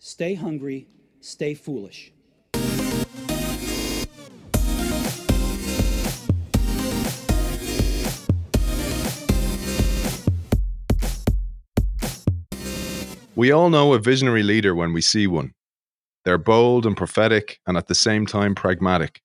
[0.00, 0.88] stay hungry,
[1.20, 2.10] stay foolish.
[13.36, 15.52] We all know a visionary leader when we see one.
[16.24, 19.20] They're bold and prophetic and at the same time pragmatic.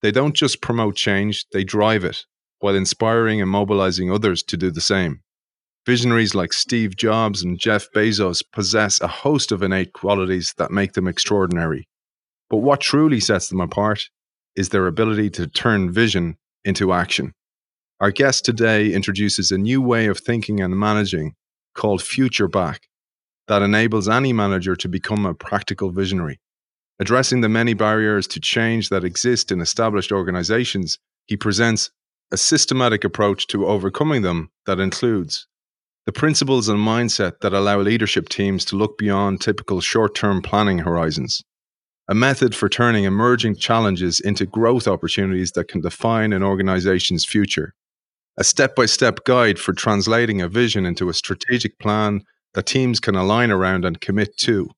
[0.00, 2.24] They don't just promote change, they drive it
[2.60, 5.23] while inspiring and mobilizing others to do the same.
[5.86, 10.94] Visionaries like Steve Jobs and Jeff Bezos possess a host of innate qualities that make
[10.94, 11.86] them extraordinary.
[12.48, 14.08] But what truly sets them apart
[14.56, 17.34] is their ability to turn vision into action.
[18.00, 21.34] Our guest today introduces a new way of thinking and managing
[21.74, 22.88] called Future Back
[23.48, 26.40] that enables any manager to become a practical visionary.
[26.98, 31.90] Addressing the many barriers to change that exist in established organizations, he presents
[32.32, 35.46] a systematic approach to overcoming them that includes
[36.06, 40.78] the principles and mindset that allow leadership teams to look beyond typical short term planning
[40.78, 41.42] horizons,
[42.08, 47.74] a method for turning emerging challenges into growth opportunities that can define an organization's future,
[48.36, 52.20] a step by step guide for translating a vision into a strategic plan
[52.52, 54.68] that teams can align around and commit to,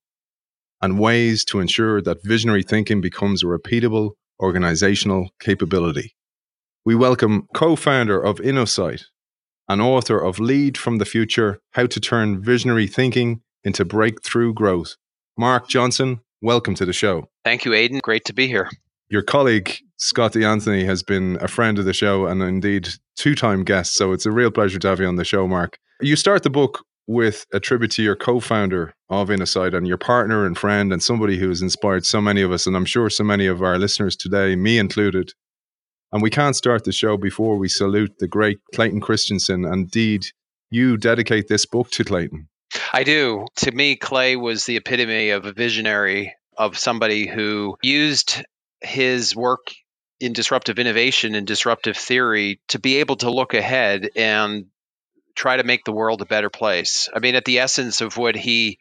[0.81, 6.15] and ways to ensure that visionary thinking becomes a repeatable organizational capability.
[6.85, 9.03] We welcome co founder of InnoSight,
[9.67, 14.95] and author of Lead from the Future How to Turn Visionary Thinking into Breakthrough Growth.
[15.37, 17.29] Mark Johnson, welcome to the show.
[17.43, 17.99] Thank you, Aidan.
[18.03, 18.69] Great to be here.
[19.09, 20.43] Your colleague, Scott D.
[20.43, 23.95] Anthony, has been a friend of the show and indeed two time guest.
[23.95, 25.77] So it's a real pleasure to have you on the show, Mark.
[26.01, 30.45] You start the book with a tribute to your co-founder of InnoSight and your partner
[30.45, 33.23] and friend and somebody who has inspired so many of us and I'm sure so
[33.23, 35.31] many of our listeners today, me included.
[36.11, 39.65] And we can't start the show before we salute the great Clayton Christensen.
[39.65, 40.25] And indeed,
[40.69, 42.47] you dedicate this book to Clayton.
[42.93, 43.45] I do.
[43.57, 48.43] To me, Clay was the epitome of a visionary, of somebody who used
[48.81, 49.67] his work
[50.19, 54.65] in disruptive innovation and disruptive theory to be able to look ahead and
[55.35, 57.09] try to make the world a better place.
[57.13, 58.79] I mean, at the essence of what he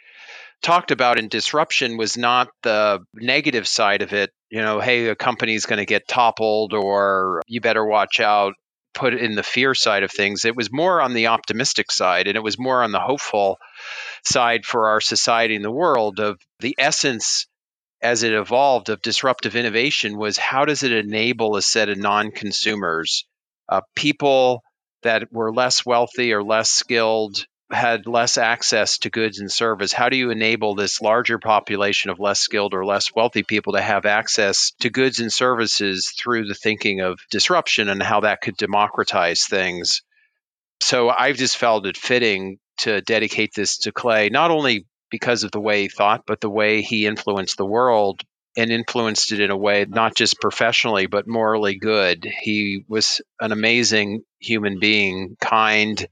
[0.63, 4.33] talked about in disruption was not the negative side of it.
[4.51, 8.55] You know, hey, a company's going to get toppled, or you better watch out.
[8.95, 10.47] Put in the fear side of things.
[10.47, 13.59] It was more on the optimistic side, and it was more on the hopeful
[14.25, 16.19] side for our society and the world.
[16.19, 17.47] Of the essence
[18.01, 23.27] as it evolved of disruptive innovation was how does it enable a set of non-consumers,
[23.69, 24.63] uh, people
[25.03, 30.09] that were less wealthy or less skilled had less access to goods and service how
[30.09, 34.07] do you enable this larger population of less skilled or less wealthy people to have
[34.07, 39.47] access to goods and services through the thinking of disruption and how that could democratize
[39.47, 40.03] things
[40.81, 45.51] so i've just felt it fitting to dedicate this to clay not only because of
[45.51, 48.23] the way he thought but the way he influenced the world
[48.57, 52.27] and influenced it in a way not just professionally but morally good.
[52.41, 56.07] He was an amazing human being, kind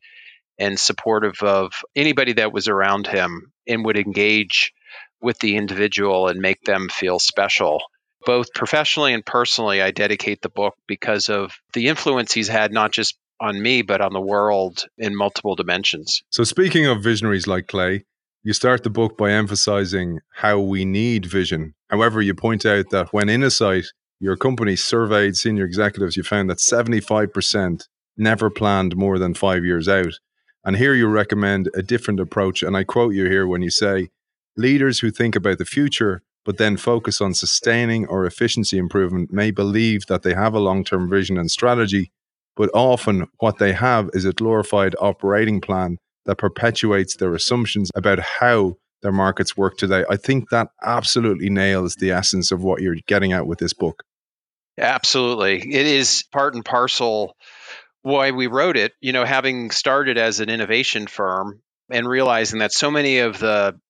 [0.58, 4.72] and supportive of anybody that was around him and would engage
[5.20, 7.82] with the individual and make them feel special.
[8.26, 12.92] Both professionally and personally, I dedicate the book because of the influence he's had, not
[12.92, 16.22] just on me, but on the world in multiple dimensions.
[16.30, 18.04] So, speaking of visionaries like Clay,
[18.42, 21.74] you start the book by emphasizing how we need vision.
[21.88, 23.86] However, you point out that when Innosight,
[24.20, 29.88] your company surveyed senior executives, you found that 75% never planned more than five years
[29.88, 30.18] out.
[30.64, 32.62] And here you recommend a different approach.
[32.62, 34.08] And I quote you here when you say,
[34.56, 39.50] leaders who think about the future but then focus on sustaining or efficiency improvement may
[39.50, 42.12] believe that they have a long term vision and strategy,
[42.56, 48.18] but often what they have is a glorified operating plan that perpetuates their assumptions about
[48.18, 50.04] how their markets work today.
[50.08, 54.02] I think that absolutely nails the essence of what you're getting at with this book.
[54.78, 55.58] Absolutely.
[55.58, 57.36] It is part and parcel
[58.04, 58.92] why we wrote it.
[59.00, 61.60] You know, having started as an innovation firm
[61.90, 63.80] and realizing that so many of the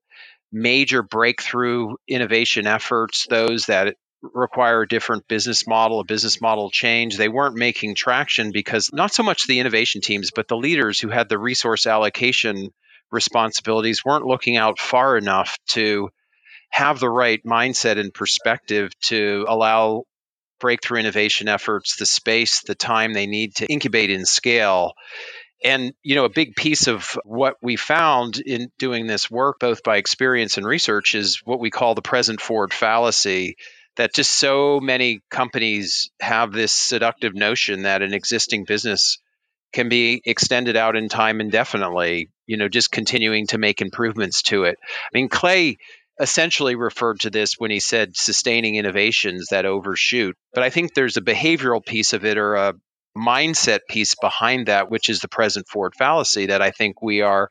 [0.52, 7.16] major breakthrough innovation efforts, those that require a different business model, a business model change.
[7.16, 11.08] They weren't making traction because not so much the innovation teams, but the leaders who
[11.08, 12.70] had the resource allocation
[13.10, 16.08] responsibilities weren't looking out far enough to
[16.70, 20.04] have the right mindset and perspective to allow
[20.60, 24.94] breakthrough innovation efforts the space, the time they need to incubate and scale.
[25.64, 29.82] And you know, a big piece of what we found in doing this work, both
[29.82, 33.56] by experience and research, is what we call the present forward fallacy
[33.96, 39.18] that just so many companies have this seductive notion that an existing business
[39.72, 44.64] can be extended out in time indefinitely, you know, just continuing to make improvements to
[44.64, 44.78] it.
[44.82, 45.78] I mean, Clay
[46.20, 50.36] essentially referred to this when he said sustaining innovations that overshoot.
[50.52, 52.74] But I think there's a behavioral piece of it or a
[53.16, 57.48] mindset piece behind that, which is the present forward fallacy that I think we are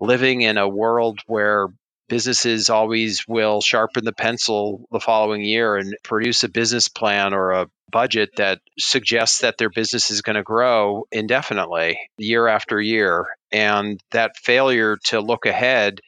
[0.00, 1.68] living in a world where
[2.08, 7.52] businesses always will sharpen the pencil the following year and produce a business plan or
[7.52, 13.26] a budget that suggests that their business is going to grow indefinitely year after year.
[13.52, 16.00] And that failure to look ahead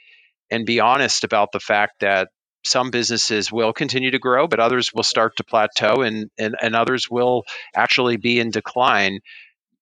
[0.53, 2.29] and be honest about the fact that
[2.63, 6.77] some businesses will continue to grow, but others will start to plateau and, and, and
[6.77, 7.43] others will
[7.75, 9.19] actually be in decline.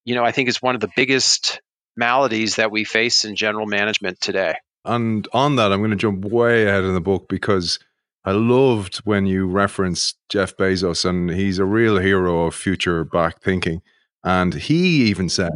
[0.05, 1.61] You know, I think is one of the biggest
[1.96, 4.55] maladies that we face in general management today.
[4.84, 7.78] And on that, I'm going to jump way ahead in the book because
[8.25, 13.43] I loved when you referenced Jeff Bezos, and he's a real hero of future back
[13.43, 13.82] thinking.
[14.25, 15.52] And he even said,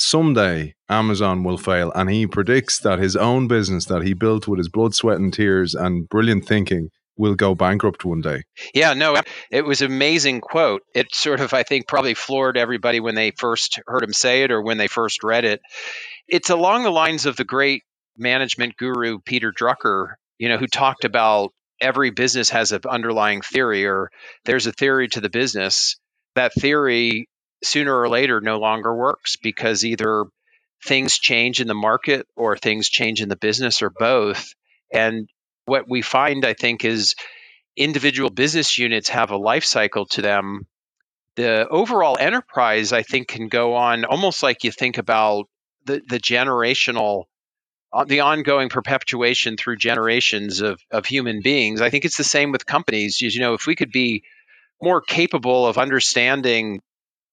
[0.00, 1.92] someday Amazon will fail.
[1.94, 5.32] And he predicts that his own business that he built with his blood, sweat, and
[5.32, 8.42] tears and brilliant thinking will go bankrupt one day.
[8.74, 9.20] Yeah, no,
[9.50, 10.82] it was amazing quote.
[10.94, 14.50] It sort of, I think, probably floored everybody when they first heard him say it
[14.50, 15.60] or when they first read it.
[16.26, 17.82] It's along the lines of the great
[18.16, 23.86] management guru Peter Drucker, you know, who talked about every business has an underlying theory
[23.86, 24.10] or
[24.44, 25.96] there's a theory to the business.
[26.36, 27.28] That theory
[27.62, 30.26] sooner or later no longer works because either
[30.84, 34.54] things change in the market or things change in the business or both.
[34.92, 35.28] And
[35.66, 37.14] what we find, I think, is
[37.76, 40.66] individual business units have a life cycle to them.
[41.36, 45.46] The overall enterprise, I think, can go on almost like you think about
[45.84, 47.24] the, the generational,
[47.92, 51.80] uh, the ongoing perpetuation through generations of, of human beings.
[51.80, 53.20] I think it's the same with companies.
[53.20, 54.24] You know, if we could be
[54.82, 56.80] more capable of understanding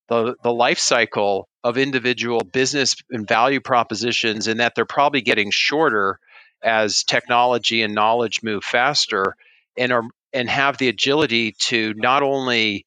[0.08, 5.52] the, the life cycle of individual business and value propositions and that they're probably getting
[5.52, 6.20] shorter
[6.64, 9.36] as technology and knowledge move faster
[9.78, 12.86] and are and have the agility to not only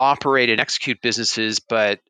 [0.00, 2.00] operate and execute businesses but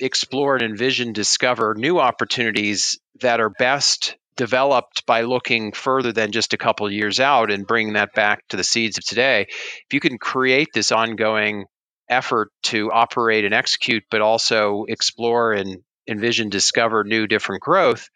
[0.00, 6.52] explore and envision discover new opportunities that are best developed by looking further than just
[6.52, 9.46] a couple years out and bringing that back to the seeds of today.
[9.48, 11.64] If you can create this ongoing
[12.08, 18.08] effort to operate and execute, but also explore and envision, discover new, different growth,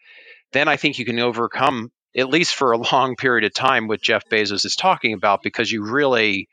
[0.51, 4.01] then I think you can overcome, at least for a long period of time, what
[4.01, 6.47] Jeff Bezos is talking about, because you really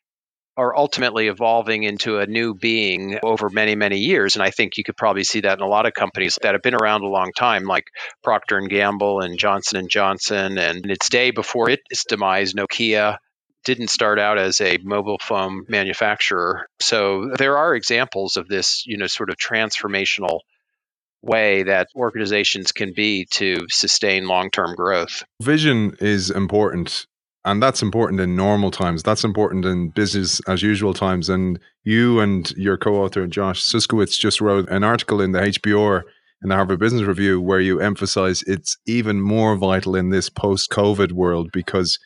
[0.56, 4.36] are ultimately evolving into a new being over many many years.
[4.36, 6.62] And i think you could probably see that in a lot of companies that have
[6.62, 7.84] been around a long time like
[8.22, 13.16] procter and gamble and johnson and johnson and its day before its demise nokia
[13.64, 16.66] didn't start out as a mobile phone manufacturer.
[16.80, 20.40] So there are examples of this, you know, sort of transformational
[21.22, 25.22] way that organizations can be to sustain long-term growth.
[25.42, 27.06] Vision is important
[27.44, 29.02] and that's important in normal times.
[29.02, 31.30] That's important in business as usual times.
[31.30, 36.02] And you and your co-author Josh Suskewicz just wrote an article in the HBR
[36.42, 41.12] in the Harvard Business Review where you emphasize it's even more vital in this post-COVID
[41.12, 41.98] world because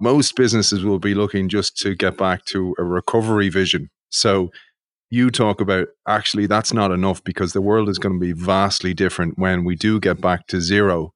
[0.00, 3.90] most businesses will be looking just to get back to a recovery vision.
[4.10, 4.50] So
[5.10, 8.94] you talk about actually that's not enough because the world is going to be vastly
[8.94, 11.12] different when we do get back to zero.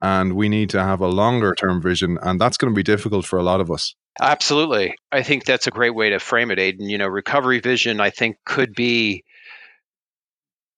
[0.00, 2.18] And we need to have a longer term vision.
[2.22, 3.94] And that's going to be difficult for a lot of us.
[4.20, 4.94] Absolutely.
[5.12, 6.88] I think that's a great way to frame it, Aidan.
[6.88, 9.24] You know, recovery vision, I think, could be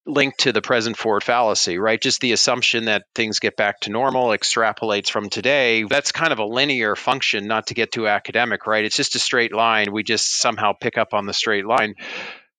[0.06, 2.00] linked to the present forward fallacy, right?
[2.00, 5.84] Just the assumption that things get back to normal extrapolates from today.
[5.84, 8.84] That's kind of a linear function, not to get too academic, right?
[8.84, 9.92] It's just a straight line.
[9.92, 11.94] We just somehow pick up on the straight line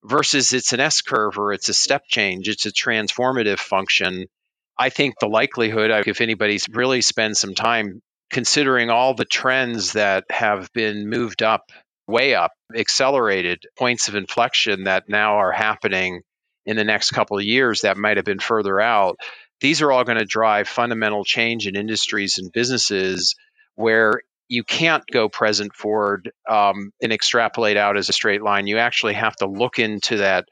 [0.03, 4.27] versus it's an S curve or it's a step change, it's a transformative function.
[4.77, 10.25] I think the likelihood, if anybody's really spend some time considering all the trends that
[10.31, 11.71] have been moved up,
[12.07, 16.21] way up, accelerated points of inflection that now are happening
[16.65, 19.17] in the next couple of years that might have been further out.
[19.59, 23.35] These are all going to drive fundamental change in industries and businesses
[23.75, 28.67] where you can't go present forward um, and extrapolate out as a straight line.
[28.67, 30.45] You actually have to look into that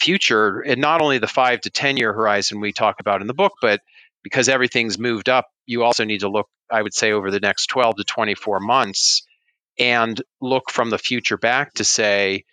[0.00, 3.34] future and not only the five to 10 year horizon we talk about in the
[3.34, 3.80] book, but
[4.22, 7.66] because everything's moved up, you also need to look, I would say, over the next
[7.66, 9.26] 12 to 24 months
[9.78, 12.44] and look from the future back to say,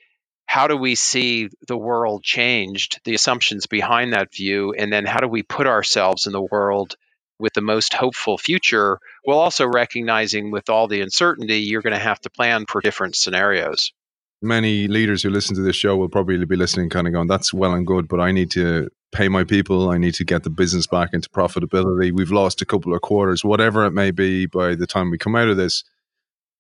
[0.50, 5.20] how do we see the world changed, the assumptions behind that view, and then how
[5.20, 6.96] do we put ourselves in the world
[7.38, 12.00] with the most hopeful future, while also recognizing with all the uncertainty, you're going to
[12.00, 13.94] have to plan for different scenarios.
[14.42, 17.54] Many leaders who listen to this show will probably be listening, kind of going, that's
[17.54, 19.92] well and good, but I need to pay my people.
[19.92, 22.12] I need to get the business back into profitability.
[22.12, 25.36] We've lost a couple of quarters, whatever it may be by the time we come
[25.36, 25.84] out of this.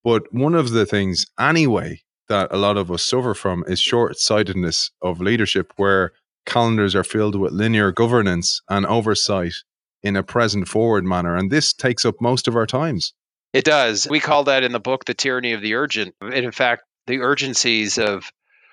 [0.03, 4.17] But one of the things, anyway, that a lot of us suffer from is short
[4.17, 6.13] sightedness of leadership, where
[6.45, 9.53] calendars are filled with linear governance and oversight
[10.01, 11.35] in a present forward manner.
[11.35, 13.13] And this takes up most of our times.
[13.53, 14.07] It does.
[14.09, 16.15] We call that in the book the tyranny of the urgent.
[16.21, 18.31] And in fact, the urgencies of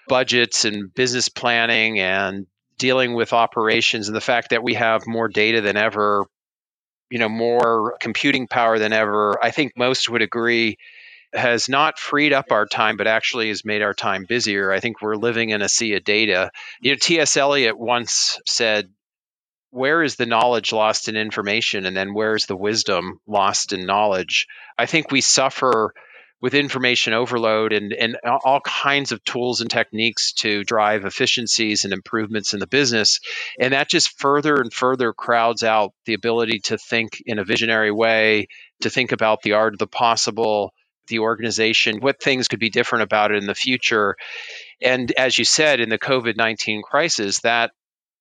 [0.08, 2.46] budgets and business planning and
[2.78, 6.26] dealing with operations and the fact that we have more data than ever,
[7.10, 10.76] you know, more computing power than ever, I think most would agree
[11.32, 14.72] has not freed up our time, but actually has made our time busier.
[14.72, 16.50] I think we're living in a sea of data.
[16.80, 17.36] You know, T.S.
[17.36, 18.88] Eliot once said,
[19.70, 21.86] Where is the knowledge lost in information?
[21.86, 24.46] And then where's the wisdom lost in knowledge?
[24.78, 25.92] I think we suffer
[26.40, 31.92] with information overload and, and all kinds of tools and techniques to drive efficiencies and
[31.94, 33.20] improvements in the business.
[33.58, 37.90] And that just further and further crowds out the ability to think in a visionary
[37.90, 38.48] way,
[38.82, 40.72] to think about the art of the possible,
[41.08, 44.16] the organization, what things could be different about it in the future.
[44.80, 47.72] And as you said, in the COVID 19 crisis, that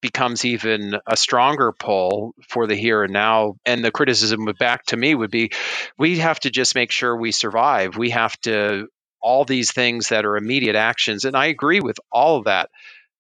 [0.02, 3.56] becomes even a stronger pull for the here and now.
[3.66, 5.52] And the criticism back to me would be
[5.98, 7.98] we have to just make sure we survive.
[7.98, 8.88] We have to,
[9.20, 11.26] all these things that are immediate actions.
[11.26, 12.70] And I agree with all of that.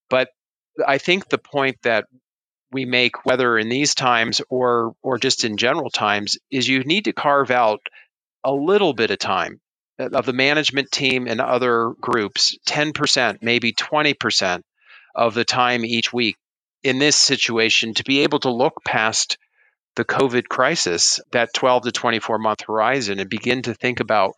[0.10, 0.30] But
[0.88, 2.06] I think the point that
[2.72, 7.06] we make, whether in these times or or just in general times, is you need
[7.06, 7.82] to carve out
[8.46, 9.60] a little bit of time
[10.00, 14.62] uh, of the management team and other groups, 10%, maybe 20%
[15.16, 16.38] of the time each week
[16.84, 19.38] in this situation to be able to look past
[19.96, 24.36] the COVID crisis, that 12 to 24 month horizon, and begin to think about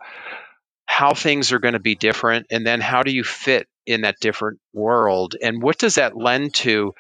[0.86, 2.48] how things are going to be different.
[2.50, 5.36] And then how do you fit in that different world?
[5.42, 6.94] And what does that lend to,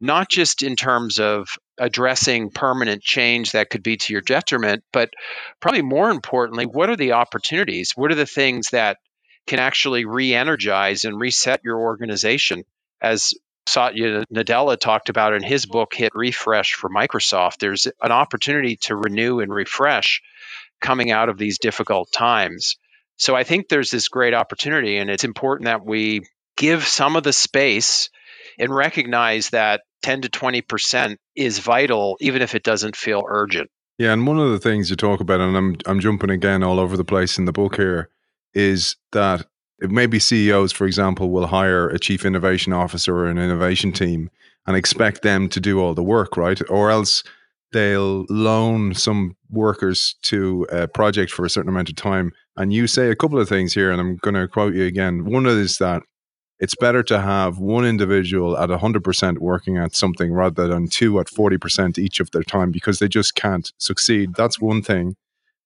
[0.00, 1.48] not just in terms of
[1.80, 5.10] addressing permanent change that could be to your detriment, but
[5.58, 7.92] probably more importantly, what are the opportunities?
[7.96, 8.98] What are the things that
[9.46, 12.64] can actually re energize and reset your organization?
[13.00, 13.34] As
[13.66, 17.58] Satya Nadella talked about in his book, Hit Refresh for Microsoft.
[17.58, 20.22] There's an opportunity to renew and refresh
[20.80, 22.76] coming out of these difficult times.
[23.16, 26.22] So I think there's this great opportunity, and it's important that we
[26.56, 28.10] give some of the space
[28.58, 33.70] and recognize that 10 to 20% is vital, even if it doesn't feel urgent.
[33.98, 36.78] Yeah, and one of the things you talk about, and I'm I'm jumping again all
[36.78, 38.10] over the place in the book here,
[38.54, 39.46] is that
[39.80, 44.30] maybe CEOs, for example, will hire a chief innovation officer or an innovation team
[44.66, 46.60] and expect them to do all the work, right?
[46.70, 47.24] Or else
[47.72, 52.32] they'll loan some workers to a project for a certain amount of time.
[52.56, 55.24] And you say a couple of things here, and I'm going to quote you again.
[55.24, 56.02] One of is that
[56.60, 61.26] it's better to have one individual at 100% working at something rather than two at
[61.26, 64.34] 40% each of their time because they just can't succeed.
[64.34, 65.16] That's one thing.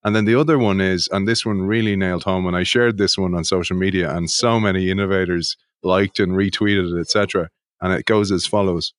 [0.04, 2.96] And then the other one is, and this one really nailed home when I shared
[2.96, 7.48] this one on social media, and so many innovators liked and retweeted it, etc.
[7.80, 8.92] And it goes as follows: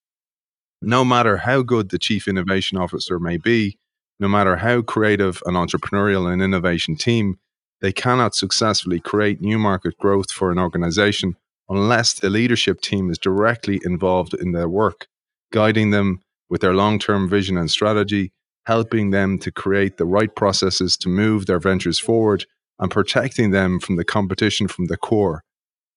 [0.82, 3.78] No matter how good the chief innovation officer may be,
[4.20, 7.38] no matter how creative an entrepreneurial and innovation team,
[7.82, 11.36] they cannot successfully create new market growth for an organization
[11.70, 15.08] unless the leadership team is directly involved in their work,
[15.52, 18.32] guiding them with their long term vision and strategy,
[18.66, 22.46] helping them to create the right processes to move their ventures forward
[22.80, 25.44] and protecting them from the competition from the core.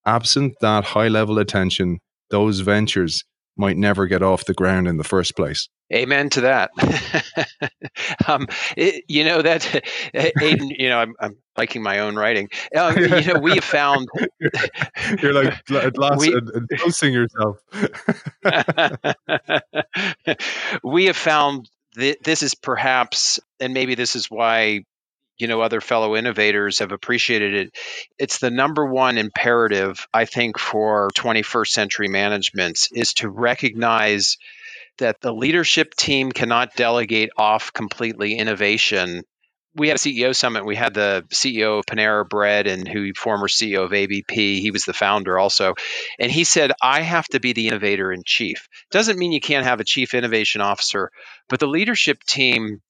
[0.06, 1.98] Absent that high level attention,
[2.30, 3.24] those ventures
[3.56, 5.68] might never get off the ground in the first place.
[5.92, 6.70] Amen to that.
[8.28, 10.68] um, it, you know that, Aidan.
[10.70, 12.50] You know, I'm, I'm liking my own writing.
[12.76, 14.08] Um, you know, we have found.
[15.22, 16.38] You're like at last we,
[16.76, 17.58] dosing yourself.
[20.84, 24.84] we have found th- this is perhaps, and maybe this is why
[25.38, 27.76] you know other fellow innovators have appreciated it
[28.18, 34.36] it's the number one imperative i think for 21st century management is to recognize
[34.98, 39.22] that the leadership team cannot delegate off completely innovation
[39.74, 40.64] we had a CEO summit.
[40.66, 44.60] We had the CEO of Panera Bread and who former CEO of ABP.
[44.60, 45.74] He was the founder also,
[46.18, 49.66] and he said, "I have to be the innovator in chief." Doesn't mean you can't
[49.66, 51.10] have a chief innovation officer,
[51.48, 52.80] but the leadership team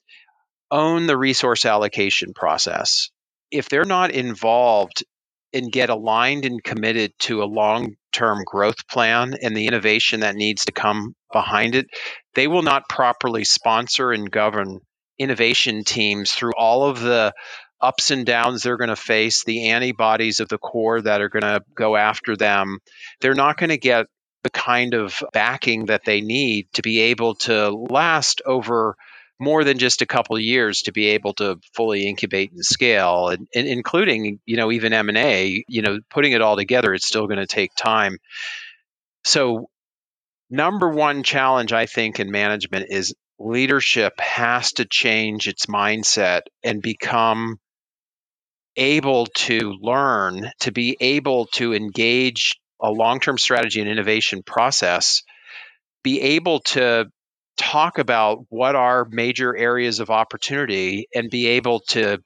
[0.70, 3.10] own the resource allocation process.
[3.50, 5.04] If they're not involved
[5.52, 10.36] and get aligned and committed to a long term growth plan and the innovation that
[10.36, 11.88] needs to come behind it,
[12.34, 14.80] they will not properly sponsor and govern
[15.18, 17.32] innovation teams through all of the
[17.80, 21.42] ups and downs they're going to face, the antibodies of the core that are going
[21.42, 22.78] to go after them.
[23.20, 24.06] They're not going to get
[24.42, 28.96] the kind of backing that they need to be able to last over
[29.40, 33.28] more than just a couple of years to be able to fully incubate and scale
[33.28, 37.26] and, and including you know even m&a you know putting it all together it's still
[37.26, 38.18] going to take time
[39.24, 39.68] so
[40.50, 46.82] number one challenge i think in management is leadership has to change its mindset and
[46.82, 47.58] become
[48.76, 55.22] able to learn to be able to engage a long-term strategy and innovation process
[56.02, 57.06] be able to
[57.56, 62.18] talk about what are major areas of opportunity and be able to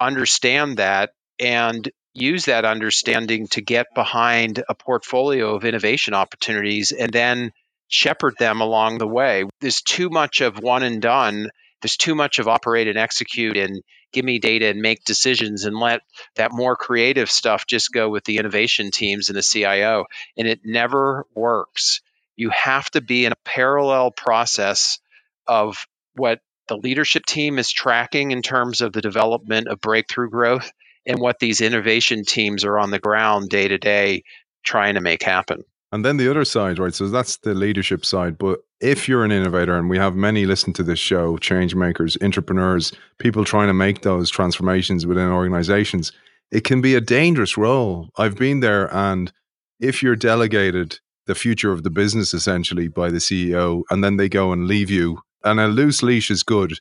[0.00, 7.12] understand that and use that understanding to get behind a portfolio of innovation opportunities and
[7.12, 7.52] then
[7.88, 9.44] shepherd them along the way.
[9.60, 11.50] There's too much of one and done.
[11.82, 13.82] There's too much of operate and execute and
[14.12, 16.00] give me data and make decisions and let
[16.36, 20.06] that more creative stuff just go with the innovation teams and the CIO.
[20.36, 22.00] And it never works
[22.36, 25.00] you have to be in a parallel process
[25.46, 30.70] of what the leadership team is tracking in terms of the development of breakthrough growth
[31.06, 34.22] and what these innovation teams are on the ground day to day
[34.64, 35.62] trying to make happen.
[35.92, 36.94] And then the other side, right?
[36.94, 38.36] So that's the leadership side.
[38.38, 42.18] But if you're an innovator, and we have many listen to this show, change makers,
[42.20, 46.12] entrepreneurs, people trying to make those transformations within organizations,
[46.50, 48.10] it can be a dangerous role.
[48.18, 48.92] I've been there.
[48.94, 49.32] And
[49.80, 54.28] if you're delegated the future of the business essentially by the CEO, and then they
[54.28, 55.20] go and leave you.
[55.44, 56.78] And a loose leash is good,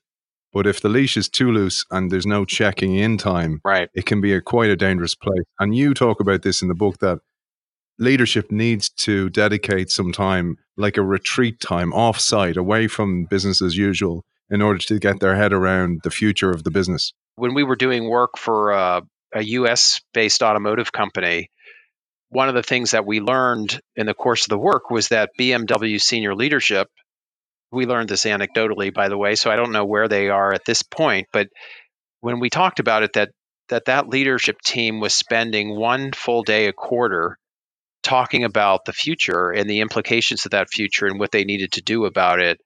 [0.56, 4.06] but if the leash is too loose and there's no checking in time, right, it
[4.06, 5.44] can be a quite a dangerous place.
[5.60, 7.20] And you talk about this in the book that
[8.00, 13.76] leadership needs to dedicate some time, like a retreat time, off-site, away from business as
[13.76, 17.12] usual, in order to get their head around the future of the business.
[17.36, 19.02] When we were doing work for uh,
[19.34, 20.00] a U.S.
[20.14, 21.50] based automotive company,
[22.30, 25.32] one of the things that we learned in the course of the work was that
[25.38, 26.88] BMW senior leadership,
[27.76, 30.66] we learned this anecdotally, by the way, so I don't know where they are at
[30.66, 31.50] this point, but
[32.22, 33.30] when we talked about it, that
[33.70, 37.38] that that leadership team was spending one full day a quarter
[38.04, 41.82] talking about the future and the implications of that future and what they needed to
[41.82, 42.60] do about it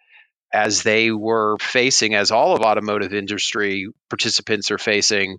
[0.54, 5.38] as they were facing as all of automotive industry participants are facing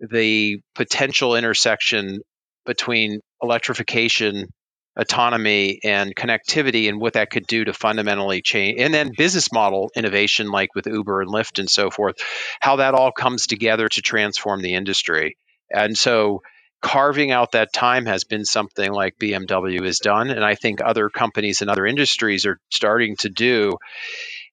[0.00, 2.20] the potential intersection
[2.64, 4.48] between electrification,
[4.96, 9.90] autonomy, and connectivity, and what that could do to fundamentally change, and then business model
[9.94, 12.16] innovation, like with Uber and Lyft and so forth,
[12.60, 15.36] how that all comes together to transform the industry.
[15.70, 16.42] And so,
[16.82, 21.08] carving out that time has been something like BMW has done, and I think other
[21.10, 23.78] companies and other industries are starting to do.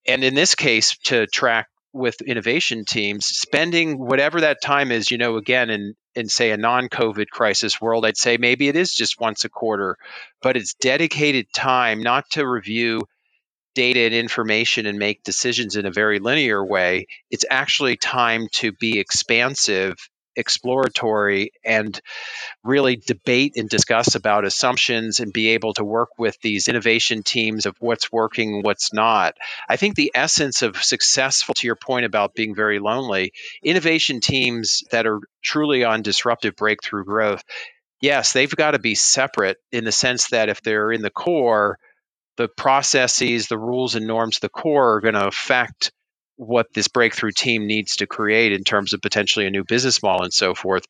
[0.05, 5.19] And in this case, to track with innovation teams spending whatever that time is you
[5.19, 9.19] know again in in say a non-covid crisis world i'd say maybe it is just
[9.19, 9.97] once a quarter
[10.41, 13.01] but it's dedicated time not to review
[13.73, 17.07] data and information and make decisions in a very linear way.
[17.31, 19.95] It's actually time to be expansive
[20.35, 21.99] exploratory and
[22.63, 27.65] really debate and discuss about assumptions and be able to work with these innovation teams
[27.65, 29.35] of what's working what's not.
[29.67, 34.83] I think the essence of successful to your point about being very lonely innovation teams
[34.91, 37.43] that are truly on disruptive breakthrough growth
[38.01, 41.77] yes they've got to be separate in the sense that if they're in the core
[42.37, 45.91] the processes the rules and norms the core are going to affect
[46.35, 50.23] what this breakthrough team needs to create in terms of potentially a new business model
[50.23, 50.85] and so forth.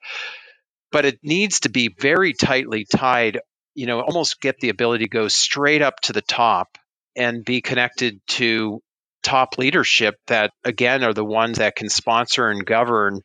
[0.91, 3.39] But it needs to be very tightly tied,
[3.75, 6.77] you know, almost get the ability to go straight up to the top
[7.15, 8.81] and be connected to
[9.23, 13.21] top leadership that again are the ones that can sponsor and govern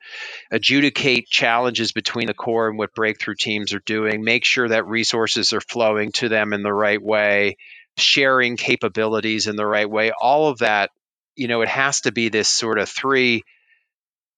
[0.51, 5.53] adjudicate challenges between the core and what breakthrough teams are doing make sure that resources
[5.53, 7.57] are flowing to them in the right way
[7.97, 10.91] sharing capabilities in the right way all of that
[11.39, 13.45] you know, it has to be this sort of three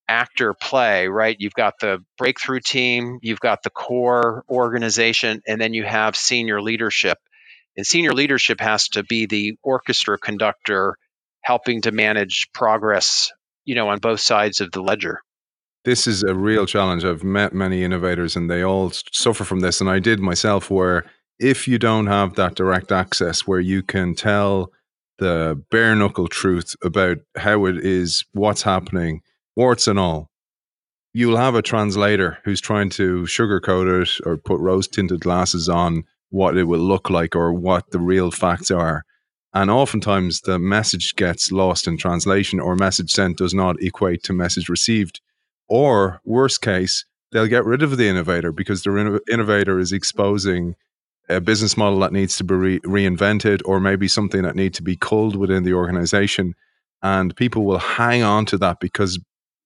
[0.07, 1.37] actor play, right?
[1.39, 6.61] You've got the breakthrough team, you've got the core organization, and then you have senior
[6.61, 7.17] leadership.
[7.77, 10.97] And senior leadership has to be the orchestra conductor
[11.43, 13.33] helping to manage progress,
[13.65, 15.21] you know, on both sides of the ledger.
[15.85, 17.05] This is a real challenge.
[17.05, 19.81] I've met many innovators and they all suffer from this.
[19.81, 21.07] And I did myself, where
[21.39, 24.71] if you don't have that direct access where you can tell
[25.21, 29.21] the bare knuckle truth about how it is, what's happening,
[29.55, 30.31] warts and all.
[31.13, 36.05] You'll have a translator who's trying to sugarcoat it or put rose tinted glasses on
[36.31, 39.05] what it will look like or what the real facts are.
[39.53, 44.33] And oftentimes the message gets lost in translation or message sent does not equate to
[44.33, 45.21] message received.
[45.69, 50.77] Or, worst case, they'll get rid of the innovator because the innovator is exposing
[51.31, 54.83] a business model that needs to be re- reinvented or maybe something that needs to
[54.83, 56.55] be culled within the organization.
[57.03, 59.19] And people will hang on to that because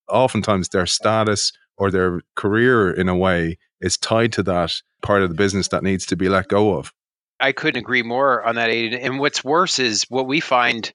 [0.09, 4.72] oftentimes their status or their career in a way is tied to that
[5.03, 6.92] part of the business that needs to be let go of.
[7.40, 10.92] I couldn't agree more on that and what's worse is what we find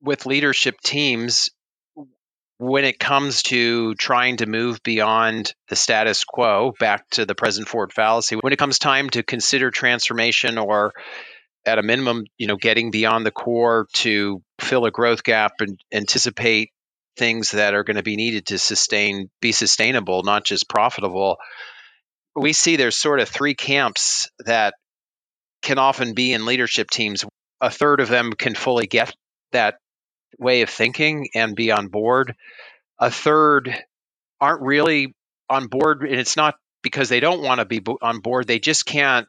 [0.00, 1.50] with leadership teams
[2.60, 7.68] when it comes to trying to move beyond the status quo back to the present
[7.68, 10.92] forward fallacy when it comes time to consider transformation or
[11.64, 15.80] at a minimum you know getting beyond the core to fill a growth gap and
[15.92, 16.70] anticipate
[17.16, 21.38] things that are going to be needed to sustain be sustainable not just profitable
[22.36, 24.74] we see there's sort of three camps that
[25.62, 27.24] can often be in leadership teams.
[27.60, 29.14] A third of them can fully get
[29.52, 29.76] that
[30.38, 32.34] way of thinking and be on board.
[32.98, 33.74] A third
[34.40, 35.14] aren't really
[35.48, 38.46] on board, and it's not because they don't want to be on board.
[38.46, 39.26] They just can't.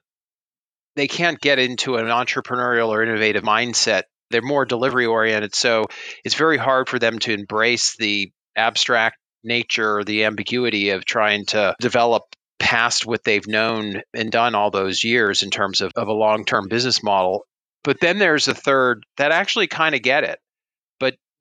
[0.96, 4.04] They can't get into an entrepreneurial or innovative mindset.
[4.30, 5.86] They're more delivery oriented, so
[6.24, 11.46] it's very hard for them to embrace the abstract nature or the ambiguity of trying
[11.48, 12.24] to develop
[12.60, 16.46] past what they've known and done all those years in terms of, of a long
[16.46, 17.46] term business model.
[17.84, 20.40] But then there's a third that actually kind of get it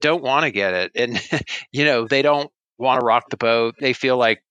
[0.00, 0.92] don't want to get it.
[0.94, 1.20] And,
[1.72, 3.74] you know, they don't want to rock the boat.
[3.78, 4.42] They feel like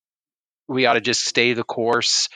[0.68, 2.30] we ought to just stay the course.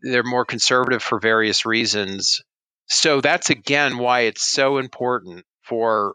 [0.00, 2.42] They're more conservative for various reasons.
[2.86, 6.14] So that's again why it's so important for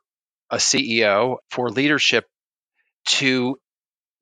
[0.49, 2.25] a CEO, for leadership
[3.05, 3.57] to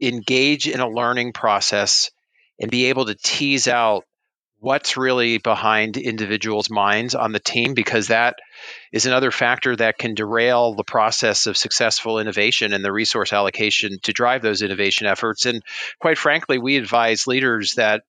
[0.02, 2.12] engage in a learning process
[2.60, 4.04] and be able to tease out
[4.63, 8.38] what's really behind individuals' minds on the team because that
[8.93, 13.99] is another factor that can derail the process of successful innovation and the resource allocation
[14.04, 15.45] to drive those innovation efforts.
[15.45, 15.62] And
[15.99, 18.04] quite frankly, we advise leaders that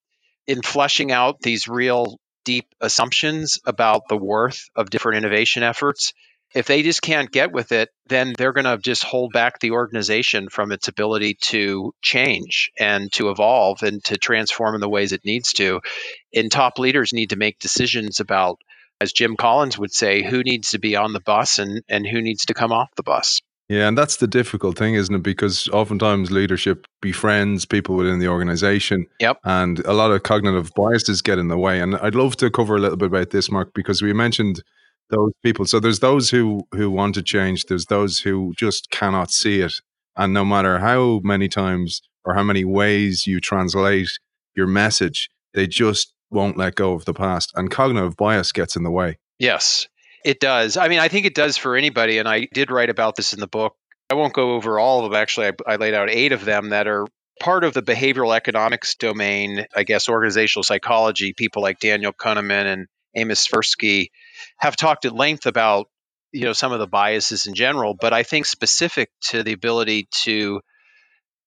[0.47, 6.13] in flushing out these real deep assumptions about the worth of different innovation efforts,
[6.55, 9.73] if they just can't get with it, then they're going to just hold back the
[9.73, 15.13] organization from its ability to change and to evolve and to transform in the ways
[15.13, 15.81] it needs to.
[16.35, 18.61] And top leaders need to make decisions about,
[19.01, 22.23] as Jim Collins would say, who needs to be on the bus and, and who
[22.23, 23.41] needs to come off the bus.
[23.69, 25.23] Yeah, and that's the difficult thing, isn't it?
[25.23, 29.07] Because oftentimes leadership befriends people within the organization.
[29.21, 29.39] Yep.
[29.43, 31.81] And a lot of cognitive biases get in the way.
[31.81, 34.63] And I'd love to cover a little bit about this, Mark, because we mentioned
[35.11, 35.67] those people.
[35.67, 37.65] So there's those who who want to change.
[37.65, 39.75] There's those who just cannot see it,
[40.17, 44.09] and no matter how many times or how many ways you translate
[44.57, 48.83] your message, they just won't let go of the past, and cognitive bias gets in
[48.83, 49.19] the way.
[49.39, 49.89] Yes,
[50.25, 50.77] it does.
[50.77, 53.41] I mean, I think it does for anybody, and I did write about this in
[53.41, 53.75] the book.
[54.11, 55.21] I won't go over all of them.
[55.21, 57.07] Actually, I, I laid out eight of them that are
[57.41, 62.87] part of the behavioral economics domain, I guess, organizational psychology, people like Daniel Kahneman and
[63.15, 64.09] Amos Tversky
[64.59, 65.89] have talked at length about
[66.33, 70.09] you know some of the biases in general, but I think specific to the ability
[70.23, 70.61] to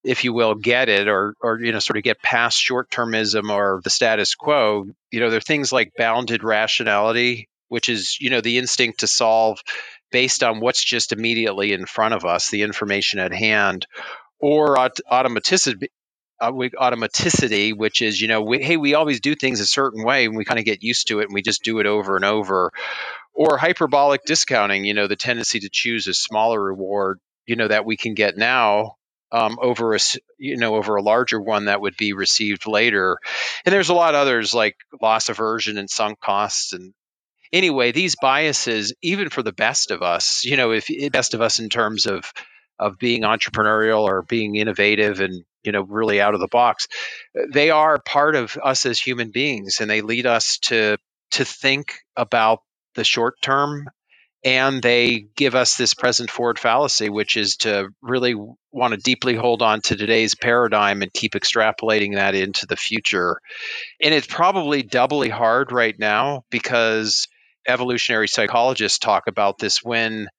[0.03, 3.49] if you will, get it or or you know sort of get past short termism
[3.49, 4.85] or the status quo.
[5.11, 9.07] You know, there are things like bounded rationality, which is you know the instinct to
[9.07, 9.59] solve
[10.11, 13.85] based on what's just immediately in front of us, the information at hand,
[14.39, 15.87] or aut- automaticity.
[16.39, 20.25] Uh, automaticity, which is, you know, we, hey, we always do things a certain way
[20.25, 22.25] and we kind of get used to it and we just do it over and
[22.25, 22.71] over.
[23.33, 27.85] Or hyperbolic discounting you know the tendency to choose a smaller reward you know that
[27.85, 28.95] we can get now
[29.31, 29.99] um, over a
[30.37, 33.17] you know over a larger one that would be received later.
[33.65, 36.93] And there's a lot of others like loss aversion and sunk costs and
[37.53, 41.59] anyway these biases even for the best of us you know if best of us
[41.59, 42.31] in terms of
[42.77, 46.87] of being entrepreneurial or being innovative and you know really out of the box.
[47.53, 50.97] They are part of us as human beings and they lead us to
[51.31, 52.59] to think about
[52.95, 53.85] the short term
[54.45, 58.33] and they give us this present forward fallacy which is to really
[58.71, 63.41] want to deeply hold on to today's paradigm and keep extrapolating that into the future.
[64.01, 67.27] And it's probably doubly hard right now because
[67.67, 70.29] evolutionary psychologists talk about this when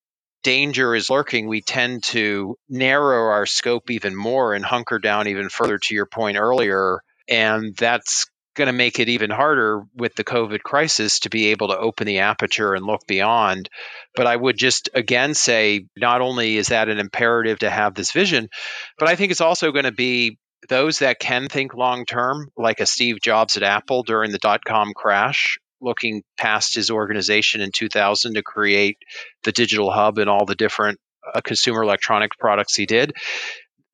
[0.43, 5.49] danger is lurking we tend to narrow our scope even more and hunker down even
[5.49, 8.27] further to your point earlier and that's
[8.59, 12.07] going to make it even harder with the COVID crisis to be able to open
[12.07, 13.71] the aperture and look beyond.
[14.15, 18.13] But I would just again say not only is that an imperative to have this
[18.13, 18.51] vision,
[18.99, 22.81] but I think it's also going to be those that can think long term, like
[22.81, 27.71] a Steve Jobs at Apple during the dot com crash, looking past his organization in
[27.73, 28.99] 2000 to create
[29.45, 30.99] the digital hub and all the different
[31.35, 33.13] uh, consumer electronic products he did.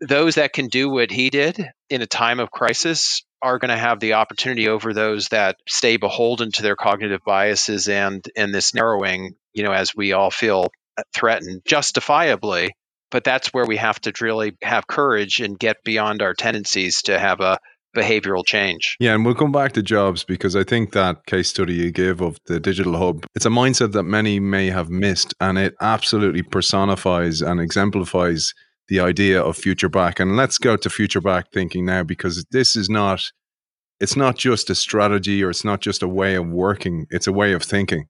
[0.01, 3.77] Those that can do what he did in a time of crisis are going to
[3.77, 8.75] have the opportunity over those that stay beholden to their cognitive biases and and this
[8.75, 10.69] narrowing, you know, as we all feel
[11.15, 12.75] threatened justifiably.
[13.11, 17.19] But that's where we have to really have courage and get beyond our tendencies to
[17.19, 17.59] have a
[17.95, 18.97] behavioral change.
[19.01, 22.21] Yeah, and we'll come back to jobs because I think that case study you gave
[22.21, 26.43] of the digital hub, it's a mindset that many may have missed and it absolutely
[26.43, 28.53] personifies and exemplifies
[28.89, 30.21] the idea of future back.
[30.21, 33.31] And let's go to future back thinking now because this is not
[34.01, 37.33] it's not just a strategy or it's not just a way of working, it's a
[37.33, 38.07] way of thinking.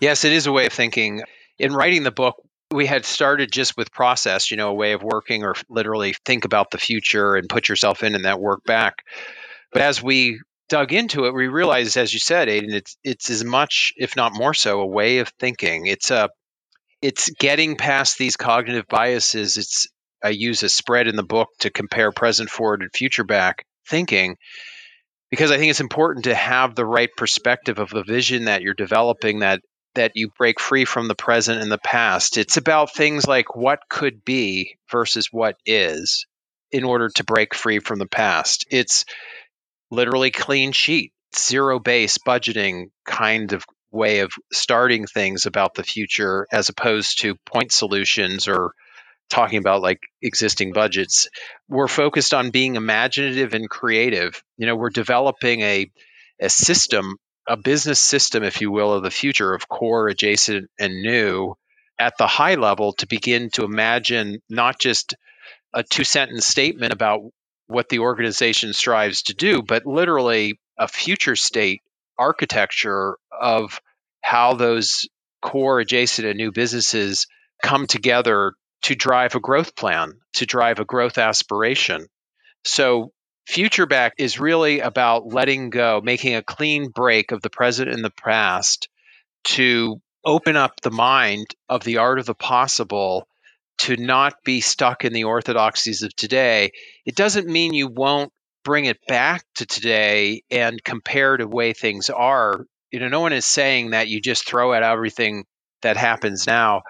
[0.00, 1.22] Yes, it is a way of thinking.
[1.58, 2.36] In writing the book,
[2.72, 6.44] we had started just with process, you know, a way of working or literally think
[6.44, 9.04] about the future and put yourself in and that work back.
[9.72, 13.44] But as we dug into it, we realized, as you said, Aidan, it's it's as
[13.44, 15.86] much, if not more so, a way of thinking.
[15.86, 16.30] It's a
[17.02, 19.56] it's getting past these cognitive biases.
[19.56, 19.86] It's
[20.22, 24.36] I use a spread in the book to compare present, forward, and future back thinking
[25.30, 28.74] because I think it's important to have the right perspective of the vision that you're
[28.74, 29.60] developing that
[29.96, 32.38] that you break free from the present and the past.
[32.38, 36.26] It's about things like what could be versus what is
[36.70, 38.66] in order to break free from the past.
[38.70, 39.04] It's
[39.90, 46.46] literally clean sheet, zero base budgeting kind of way of starting things about the future
[46.52, 48.72] as opposed to point solutions or
[49.28, 51.28] talking about like existing budgets.
[51.68, 54.42] We're focused on being imaginative and creative.
[54.56, 55.90] You know, we're developing a
[56.40, 57.16] a system
[57.48, 61.54] a business system, if you will, of the future of core, adjacent, and new
[61.98, 65.14] at the high level to begin to imagine not just
[65.72, 67.20] a two sentence statement about
[67.68, 71.82] what the organization strives to do, but literally a future state
[72.18, 73.80] architecture of
[74.22, 75.08] how those
[75.42, 77.26] core, adjacent, and new businesses
[77.62, 82.06] come together to drive a growth plan, to drive a growth aspiration.
[82.64, 83.12] So
[83.46, 88.04] Future back is really about letting go, making a clean break of the present and
[88.04, 88.88] the past
[89.44, 93.28] to open up the mind of the art of the possible
[93.78, 96.72] to not be stuck in the orthodoxies of today.
[97.04, 98.32] It doesn't mean you won't
[98.64, 102.66] bring it back to today and compare to way things are.
[102.90, 105.44] You know, no one is saying that you just throw out everything
[105.82, 106.82] that happens now.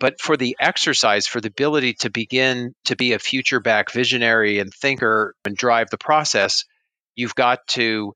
[0.00, 4.58] But for the exercise, for the ability to begin to be a future back visionary
[4.58, 6.64] and thinker and drive the process,
[7.14, 8.14] you've got to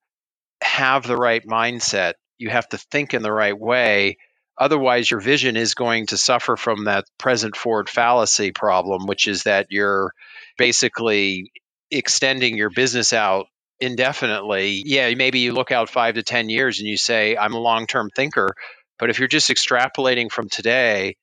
[0.62, 2.14] have the right mindset.
[2.38, 4.16] You have to think in the right way.
[4.56, 9.42] Otherwise, your vision is going to suffer from that present forward fallacy problem, which is
[9.42, 10.12] that you're
[10.56, 11.52] basically
[11.90, 13.46] extending your business out
[13.78, 14.82] indefinitely.
[14.86, 17.86] Yeah, maybe you look out five to 10 years and you say, I'm a long
[17.86, 18.54] term thinker.
[18.98, 21.16] But if you're just extrapolating from today,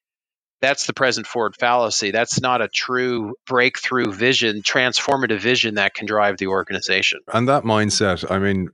[0.62, 2.12] that's the present forward fallacy.
[2.12, 7.20] That's not a true breakthrough vision, transformative vision that can drive the organization.
[7.34, 8.70] And that mindset, I mean,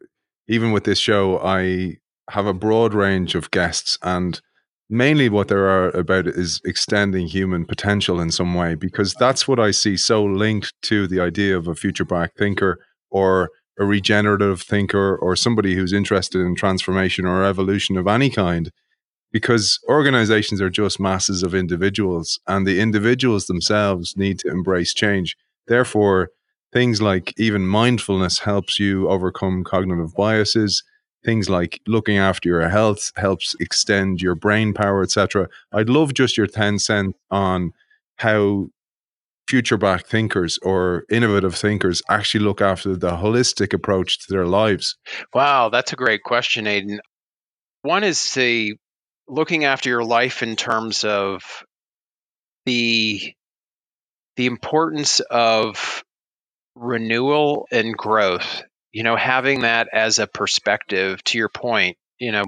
[0.48, 1.98] even with this show, I
[2.30, 4.42] have a broad range of guests and
[4.90, 9.60] mainly what there are about is extending human potential in some way because that's what
[9.60, 14.62] I see so linked to the idea of a future back thinker or a regenerative
[14.62, 18.72] thinker or somebody who's interested in transformation or evolution of any kind
[19.38, 25.38] because organizations are just masses of individuals and the individuals themselves need to embrace change.
[25.68, 26.30] Therefore,
[26.74, 30.84] things like even mindfulness helps you overcome cognitive biases.
[31.24, 35.50] Things like looking after your health helps extend your brain power, etc.
[35.72, 37.74] I'd love just your 10 cents on
[38.16, 38.70] how
[39.48, 44.96] future back thinkers or innovative thinkers actually look after the holistic approach to their lives?
[45.32, 47.02] Wow, that's a great question, Aidan.
[47.84, 48.78] One is the
[49.28, 51.64] looking after your life in terms of
[52.66, 53.34] the
[54.36, 56.04] the importance of
[56.76, 62.46] renewal and growth you know having that as a perspective to your point you know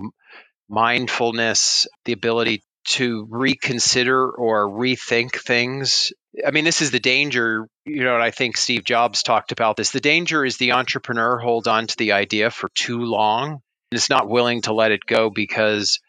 [0.70, 6.12] mindfulness the ability to reconsider or rethink things.
[6.46, 9.76] I mean this is the danger you know and i think steve jobs talked about
[9.78, 9.92] this.
[9.92, 13.60] The danger is the entrepreneur holds on to the idea for too long
[13.92, 16.00] and is not willing to let it go because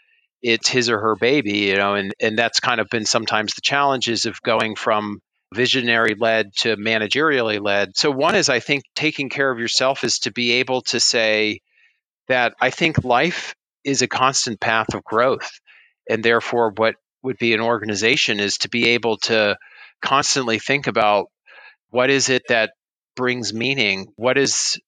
[0.42, 3.60] it's his or her baby, you know, and, and that's kind of been sometimes the
[3.60, 5.20] challenges of going from
[5.52, 7.96] visionary led to managerially led.
[7.96, 11.60] So, one is I think taking care of yourself is to be able to say
[12.28, 15.60] that I think life is a constant path of growth.
[16.08, 19.56] And therefore, what would be an organization is to be able to
[20.00, 21.26] constantly think about
[21.90, 22.70] what is it that
[23.16, 24.06] brings meaning?
[24.16, 24.78] What does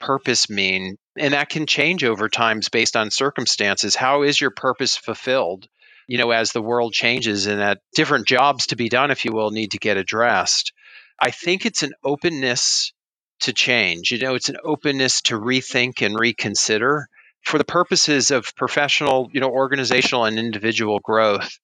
[0.00, 0.96] purpose mean?
[1.18, 5.66] And that can change over times based on circumstances how is your purpose fulfilled
[6.06, 9.32] you know as the world changes and that different jobs to be done if you
[9.32, 10.72] will need to get addressed
[11.20, 12.92] i think it's an openness
[13.40, 14.12] to change.
[14.12, 17.08] You know, it's an openness to rethink and reconsider
[17.42, 21.58] for the purposes of professional, you know, organizational and individual growth.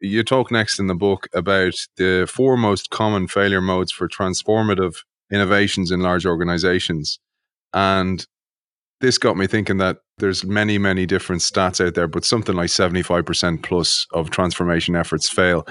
[0.00, 5.02] You talk next in the book about the four most common failure modes for transformative
[5.30, 7.18] innovations in large organizations.
[7.74, 8.26] And
[9.00, 12.68] this got me thinking that there's many, many different stats out there, but something like
[12.68, 15.66] 75% plus of transformation efforts fail.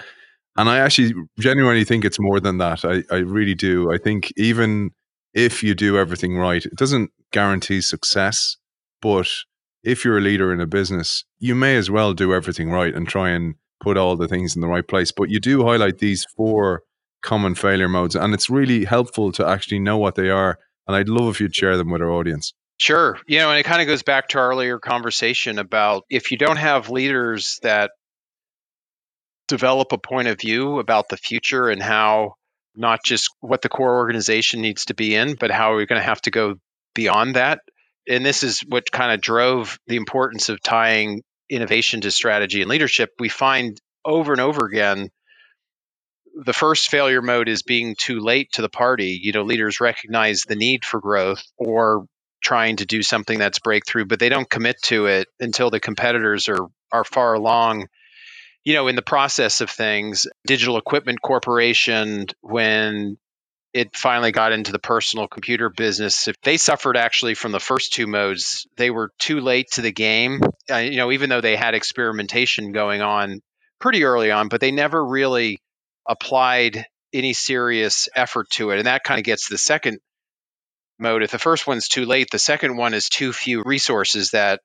[0.57, 2.83] And I actually genuinely think it's more than that.
[2.83, 3.91] I, I really do.
[3.93, 4.91] I think even
[5.33, 8.57] if you do everything right, it doesn't guarantee success.
[9.01, 9.29] But
[9.83, 13.07] if you're a leader in a business, you may as well do everything right and
[13.07, 15.11] try and put all the things in the right place.
[15.11, 16.83] But you do highlight these four
[17.21, 20.57] common failure modes, and it's really helpful to actually know what they are.
[20.87, 22.53] And I'd love if you'd share them with our audience.
[22.79, 23.19] Sure.
[23.27, 26.37] You know, and it kind of goes back to our earlier conversation about if you
[26.37, 27.91] don't have leaders that
[29.49, 32.35] develop a point of view about the future and how
[32.75, 35.99] not just what the core organization needs to be in, but how are we're going
[35.99, 36.55] to have to go
[36.95, 37.59] beyond that.
[38.07, 42.69] And this is what kind of drove the importance of tying innovation to strategy and
[42.69, 43.09] leadership.
[43.19, 45.09] We find over and over again
[46.45, 49.19] the first failure mode is being too late to the party.
[49.21, 52.05] You know, leaders recognize the need for growth or
[52.41, 56.49] trying to do something that's breakthrough, but they don't commit to it until the competitors
[56.49, 57.87] are are far along
[58.63, 63.17] you know, in the process of things, Digital Equipment Corporation, when
[63.73, 67.93] it finally got into the personal computer business, if they suffered actually from the first
[67.93, 70.41] two modes, they were too late to the game.
[70.69, 73.41] Uh, you know, even though they had experimentation going on
[73.79, 75.59] pretty early on, but they never really
[76.07, 78.77] applied any serious effort to it.
[78.77, 79.99] And that kind of gets the second
[80.99, 81.23] mode.
[81.23, 84.61] If the first one's too late, the second one is too few resources that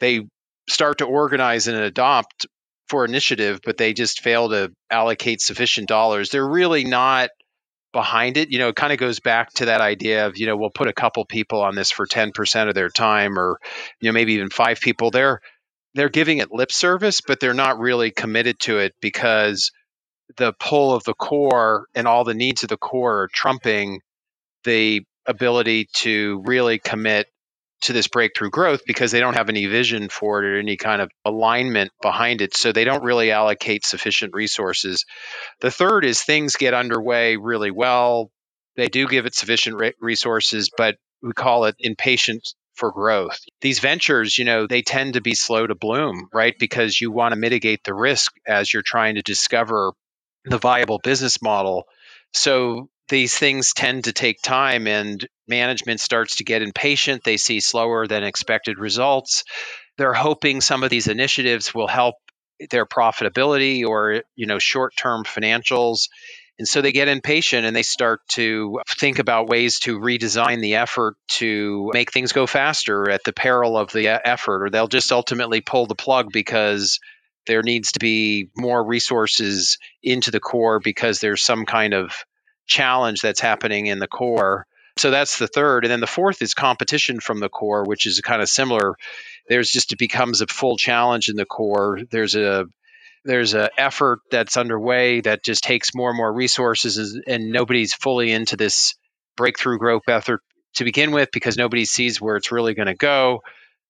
[0.00, 0.22] they
[0.68, 2.46] start to organize and adopt
[2.88, 6.30] for initiative, but they just fail to allocate sufficient dollars.
[6.30, 7.30] They're really not
[7.92, 8.50] behind it.
[8.50, 10.88] You know, it kind of goes back to that idea of, you know, we'll put
[10.88, 13.58] a couple people on this for 10% of their time or,
[14.00, 15.10] you know, maybe even five people.
[15.10, 15.40] They're
[15.94, 19.72] they're giving it lip service, but they're not really committed to it because
[20.38, 24.00] the pull of the core and all the needs of the core are trumping
[24.64, 27.26] the ability to really commit
[27.82, 31.02] to this breakthrough growth because they don't have any vision for it or any kind
[31.02, 32.56] of alignment behind it.
[32.56, 35.04] So they don't really allocate sufficient resources.
[35.60, 38.30] The third is things get underway really well.
[38.76, 43.38] They do give it sufficient re- resources, but we call it impatient for growth.
[43.60, 46.54] These ventures, you know, they tend to be slow to bloom, right?
[46.58, 49.92] Because you want to mitigate the risk as you're trying to discover
[50.44, 51.84] the viable business model.
[52.32, 57.22] So these things tend to take time and management starts to get impatient.
[57.24, 59.44] They see slower than expected results.
[59.98, 62.14] They're hoping some of these initiatives will help
[62.70, 66.08] their profitability or you know short-term financials
[66.58, 70.76] and so they get impatient and they start to think about ways to redesign the
[70.76, 75.10] effort to make things go faster at the peril of the effort or they'll just
[75.10, 77.00] ultimately pull the plug because
[77.46, 82.14] there needs to be more resources into the core because there's some kind of
[82.72, 84.66] challenge that's happening in the core.
[84.96, 85.84] So that's the third.
[85.84, 88.96] And then the fourth is competition from the core, which is kind of similar.
[89.48, 92.00] There's just it becomes a full challenge in the core.
[92.10, 92.66] There's a
[93.24, 98.32] there's an effort that's underway that just takes more and more resources and nobody's fully
[98.32, 98.94] into this
[99.36, 100.40] breakthrough growth effort
[100.74, 103.42] to begin with because nobody sees where it's really going to go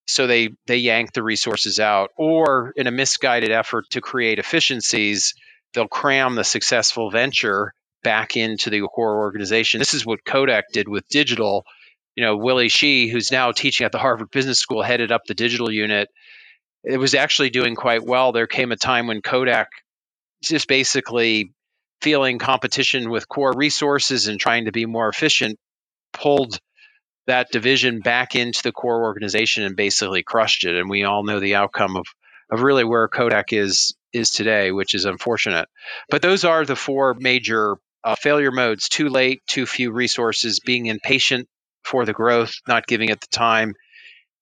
[0.06, 5.34] so they they yank the resources out or in a misguided effort to create efficiencies
[5.72, 9.78] they'll cram the successful venture back into the core organization.
[9.78, 11.64] This is what Kodak did with digital.
[12.16, 15.34] You know, Willy Shih, who's now teaching at the Harvard Business School, headed up the
[15.34, 16.08] digital unit.
[16.84, 18.32] It was actually doing quite well.
[18.32, 19.68] There came a time when Kodak
[20.42, 21.52] just basically
[22.00, 25.58] feeling competition with core resources and trying to be more efficient
[26.12, 26.58] pulled
[27.26, 30.76] that division back into the core organization and basically crushed it.
[30.76, 32.06] And we all know the outcome of
[32.50, 35.68] of really where Kodak is is today, which is unfortunate.
[36.10, 40.86] But those are the four major uh, failure modes too late, too few resources, being
[40.86, 41.48] impatient
[41.84, 43.74] for the growth, not giving it the time,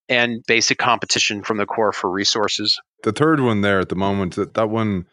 [0.09, 2.81] and basic competition from the core for resources.
[3.03, 5.07] The third one there at the moment, that, that one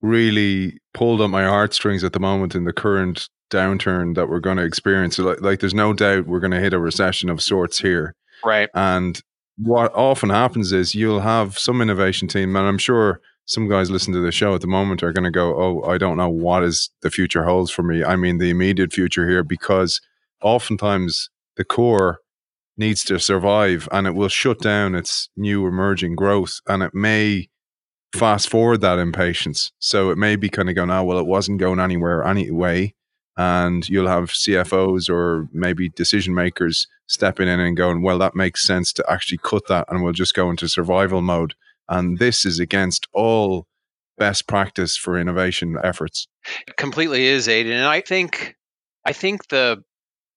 [0.00, 4.56] really pulled at my heartstrings at the moment in the current downturn that we're going
[4.56, 5.18] to experience.
[5.18, 8.14] Like, like there's no doubt we're going to hit a recession of sorts here.
[8.44, 8.68] Right.
[8.74, 9.20] And
[9.56, 14.12] what often happens is you'll have some innovation team, and I'm sure some guys listen
[14.12, 16.62] to the show at the moment are going to go, "Oh, I don't know what
[16.62, 20.00] is the future holds for me." I mean, the immediate future here, because
[20.42, 22.20] oftentimes the core
[22.76, 27.48] needs to survive, and it will shut down its new emerging growth, and it may
[28.14, 29.72] fast forward that impatience.
[29.78, 32.94] So it may be kind of going, "Oh, well, it wasn't going anywhere anyway."
[33.38, 38.66] and you'll have CFOs or maybe decision makers stepping in and going, well, that makes
[38.66, 41.54] sense to actually cut that and we'll just go into survival mode.
[41.88, 43.66] And this is against all
[44.18, 46.26] best practice for innovation efforts.
[46.76, 47.72] completely is, Aidan.
[47.72, 48.56] And I think
[49.04, 49.82] I think the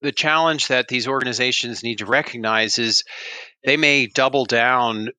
[0.02, 3.04] the challenge that these organizations need to recognize is
[3.64, 5.10] they may double down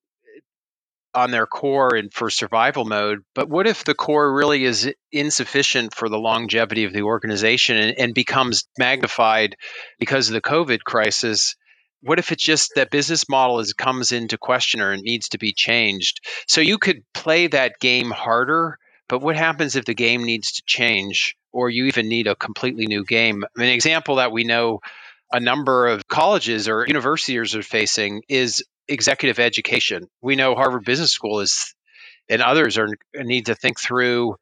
[1.15, 5.93] on their core and for survival mode, but what if the core really is insufficient
[5.93, 9.55] for the longevity of the organization and, and becomes magnified
[9.99, 11.55] because of the COVID crisis?
[12.03, 15.37] What if it's just that business model is comes into question or it needs to
[15.37, 16.19] be changed?
[16.47, 18.77] So you could play that game harder,
[19.07, 22.87] but what happens if the game needs to change or you even need a completely
[22.87, 23.45] new game?
[23.55, 24.79] An example that we know
[25.31, 30.07] a number of colleges or universities are facing is executive education.
[30.21, 31.73] We know Harvard Business School is,
[32.29, 34.35] and others are need to think through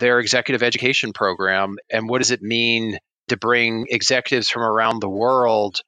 [0.00, 2.98] their executive education program and what does it mean
[3.28, 5.80] to bring executives from around the world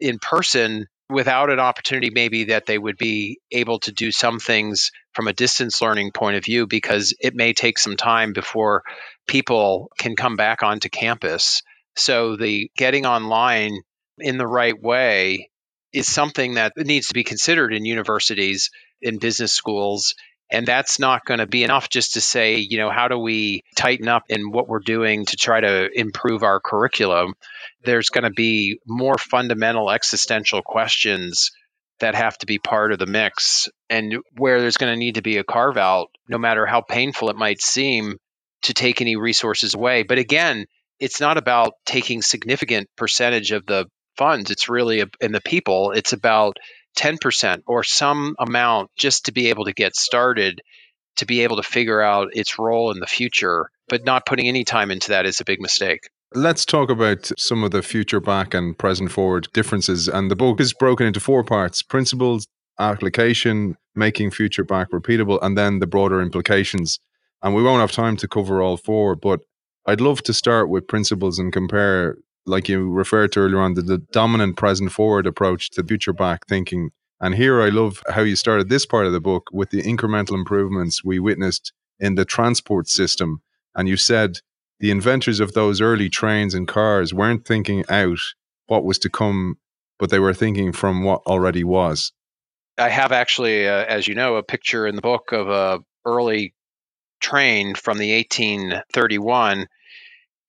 [0.00, 4.90] in person without an opportunity maybe that they would be able to do some things
[5.12, 8.82] from a distance learning point of view because it may take some time before
[9.28, 11.62] people can come back onto campus
[11.96, 13.78] so the getting online
[14.18, 15.50] in the right way
[15.92, 18.70] is something that needs to be considered in universities,
[19.00, 20.14] in business schools.
[20.54, 23.62] And that's not going to be enough just to say, you know, how do we
[23.74, 27.34] tighten up in what we're doing to try to improve our curriculum?
[27.82, 31.50] There's going to be more fundamental existential questions
[31.98, 35.22] that have to be part of the mix and where there's going to need to
[35.22, 38.16] be a carve out, no matter how painful it might seem
[38.62, 40.04] to take any resources away.
[40.04, 40.66] But again,
[41.00, 43.86] it's not about taking significant percentage of the
[44.16, 44.52] funds.
[44.52, 45.90] It's really in the people.
[45.90, 46.58] It's about
[46.96, 50.62] 10% or some amount just to be able to get started,
[51.16, 53.70] to be able to figure out its role in the future.
[53.88, 56.08] But not putting any time into that is a big mistake.
[56.34, 60.08] Let's talk about some of the future back and present forward differences.
[60.08, 62.46] And the book is broken into four parts principles,
[62.78, 66.98] application, making future back repeatable, and then the broader implications.
[67.42, 69.40] And we won't have time to cover all four, but
[69.86, 72.16] I'd love to start with principles and compare
[72.46, 76.46] like you referred to earlier on, the, the dominant present forward approach to future back
[76.46, 76.90] thinking.
[77.20, 80.34] And here I love how you started this part of the book with the incremental
[80.34, 83.40] improvements we witnessed in the transport system.
[83.74, 84.40] And you said
[84.80, 88.18] the inventors of those early trains and cars weren't thinking out
[88.66, 89.56] what was to come,
[89.98, 92.12] but they were thinking from what already was.
[92.76, 96.54] I have actually, uh, as you know, a picture in the book of a early
[97.20, 99.66] train from the 1831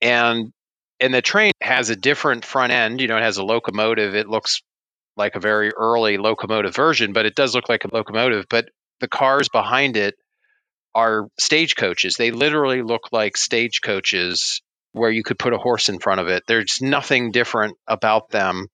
[0.02, 0.52] and
[1.00, 3.00] and the train has a different front end.
[3.00, 4.14] You know, it has a locomotive.
[4.14, 4.62] It looks
[5.16, 8.46] like a very early locomotive version, but it does look like a locomotive.
[8.48, 8.68] But
[9.00, 10.14] the cars behind it
[10.94, 12.16] are stagecoaches.
[12.16, 16.42] They literally look like stagecoaches where you could put a horse in front of it.
[16.48, 18.68] There's nothing different about them.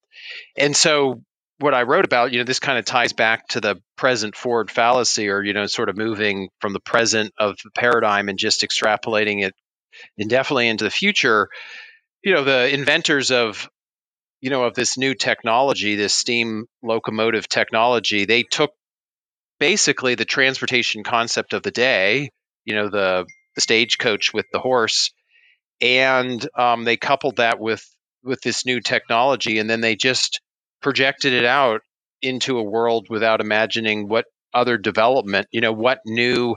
[0.56, 1.22] And so
[1.58, 4.70] what I wrote about, you know, this kind of ties back to the present forward
[4.70, 8.62] fallacy or, you know, sort of moving from the present of the paradigm and just
[8.62, 9.54] extrapolating it
[10.16, 11.48] indefinitely into the future
[12.22, 13.68] you know the inventors of
[14.40, 18.72] you know of this new technology this steam locomotive technology they took
[19.58, 22.30] basically the transportation concept of the day
[22.64, 25.10] you know the, the stagecoach with the horse
[25.80, 27.84] and um, they coupled that with
[28.24, 30.40] with this new technology and then they just
[30.80, 31.80] projected it out
[32.20, 36.56] into a world without imagining what other development you know what new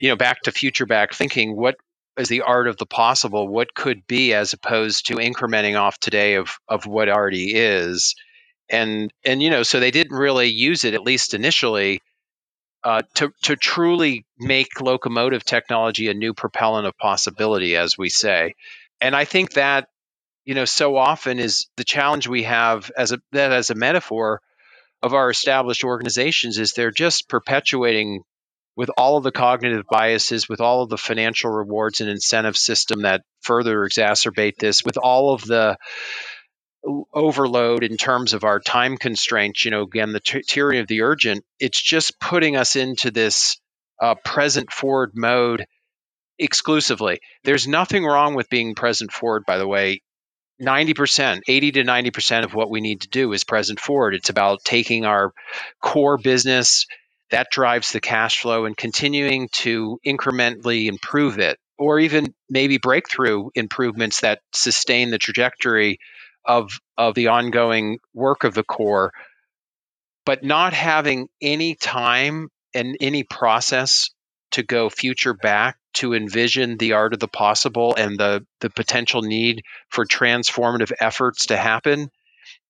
[0.00, 1.76] you know back to future back thinking what
[2.16, 6.34] is the art of the possible what could be as opposed to incrementing off today
[6.34, 8.14] of of what already is.
[8.68, 12.00] And and you know so they didn't really use it at least initially
[12.84, 18.54] uh, to to truly make locomotive technology a new propellant of possibility as we say.
[19.00, 19.88] And i think that
[20.44, 24.40] you know so often is the challenge we have as a that as a metaphor
[25.02, 28.22] of our established organizations is they're just perpetuating
[28.76, 33.02] with all of the cognitive biases, with all of the financial rewards and incentive system
[33.02, 35.76] that further exacerbate this, with all of the
[37.12, 41.02] overload in terms of our time constraints, you know, again, the t- tyranny of the
[41.02, 43.58] urgent, it's just putting us into this
[44.00, 45.66] uh, present forward mode
[46.38, 47.20] exclusively.
[47.44, 50.02] There's nothing wrong with being present forward, by the way.
[50.62, 54.14] 90%, 80 to 90% of what we need to do is present forward.
[54.14, 55.32] It's about taking our
[55.80, 56.86] core business,
[57.30, 63.48] that drives the cash flow and continuing to incrementally improve it or even maybe breakthrough
[63.54, 65.98] improvements that sustain the trajectory
[66.44, 69.12] of of the ongoing work of the core
[70.24, 74.10] but not having any time and any process
[74.52, 79.22] to go future back to envision the art of the possible and the, the potential
[79.22, 82.10] need for transformative efforts to happen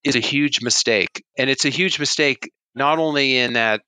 [0.03, 1.23] is a huge mistake.
[1.37, 3.81] And it's a huge mistake not only in that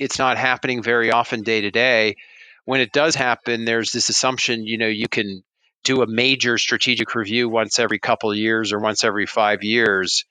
[0.00, 2.16] it's not happening very often day to day.
[2.64, 5.44] When it does happen, there's this assumption, you know, you can
[5.84, 10.24] do a major strategic review once every couple of years or once every five years.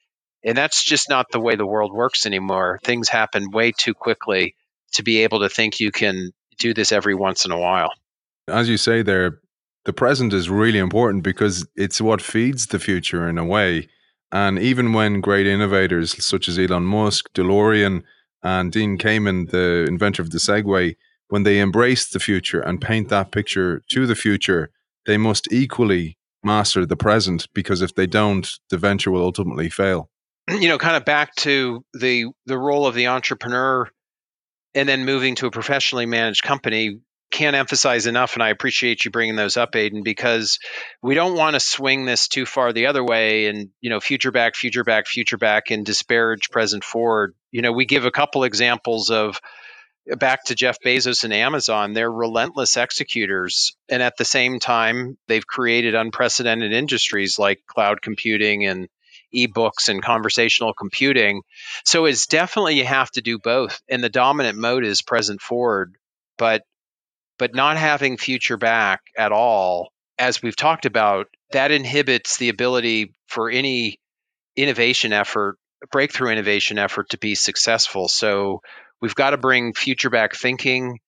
[0.44, 2.80] And that's just not the way the world works anymore.
[2.84, 4.56] Things happen way too quickly
[4.94, 7.94] to be able to think you can do this every once in a while.
[8.48, 9.40] As you say there,
[9.86, 13.88] the present is really important because it's what feeds the future in a way.
[14.32, 18.04] And even when great innovators such as Elon Musk, DeLorean,
[18.44, 20.96] and Dean Kamen, the inventor of the Segway,
[21.30, 24.72] when they embrace the future and paint that picture to the future,
[25.06, 30.10] they must equally master the present because if they don't, the venture will ultimately fail.
[30.50, 33.88] You know, kind of back to the the role of the entrepreneur
[34.74, 37.00] and then moving to a professionally managed company
[37.32, 40.60] can't emphasize enough, and I appreciate you bringing those up, Aidan, because
[41.02, 44.32] we don't want to swing this too far the other way and you know future
[44.32, 47.36] back, future back, future back, and disparage present forward.
[47.52, 49.40] You know, we give a couple examples of
[50.12, 51.94] uh, back to Jeff Bezos and Amazon.
[51.94, 58.66] They're relentless executors, and at the same time, they've created unprecedented industries like cloud computing
[58.66, 58.90] and
[59.36, 61.44] ebooks and conversational computing.
[61.86, 65.96] So it's definitely you have to do both, and the dominant mode is present forward.
[66.38, 66.64] But
[67.40, 73.14] but not having future back at all, as we've talked about, that inhibits the ability
[73.28, 73.98] for any
[74.56, 75.58] innovation effort,
[75.92, 78.08] breakthrough innovation effort to be successful.
[78.08, 78.60] So
[79.02, 81.00] we've got to bring future back thinking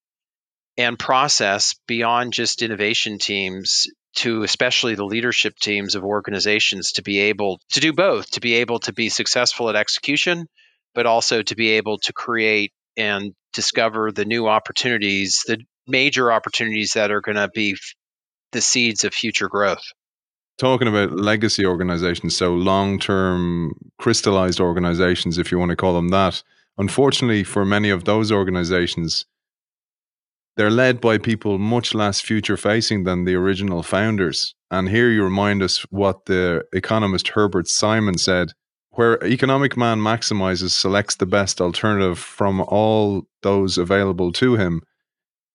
[0.77, 7.19] and process beyond just innovation teams to especially the leadership teams of organizations to be
[7.19, 10.47] able to do both, to be able to be successful at execution,
[10.95, 15.57] but also to be able to create and discover the new opportunities, the
[15.87, 17.75] major opportunities that are going to be
[18.51, 19.83] the seeds of future growth.
[20.57, 26.09] Talking about legacy organizations, so long term crystallized organizations, if you want to call them
[26.09, 26.43] that,
[26.77, 29.25] unfortunately, for many of those organizations,
[30.57, 34.53] they're led by people much less future facing than the original founders.
[34.69, 38.51] And here you remind us what the economist Herbert Simon said
[38.91, 44.81] where economic man maximizes selects the best alternative from all those available to him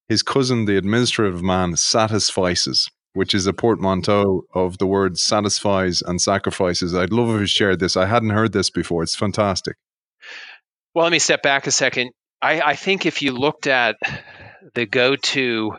[0.08, 6.20] his cousin, the administrative man, satisfices, which is a portmanteau of the words satisfies and
[6.20, 6.94] sacrifices.
[6.94, 7.96] I'd love if you shared this.
[7.96, 9.02] I hadn't heard this before.
[9.02, 9.76] It's fantastic.
[10.94, 12.10] Well, let me step back a second.
[12.40, 13.96] I, I think if you looked at
[14.74, 15.72] the go to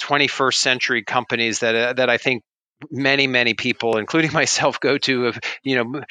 [0.00, 2.42] 21st century companies that, uh, that I think
[2.90, 6.02] many many people including myself go to have you know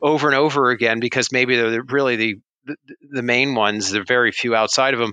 [0.00, 2.34] over and over again because maybe they're really the,
[3.10, 5.12] the main ones there are very few outside of them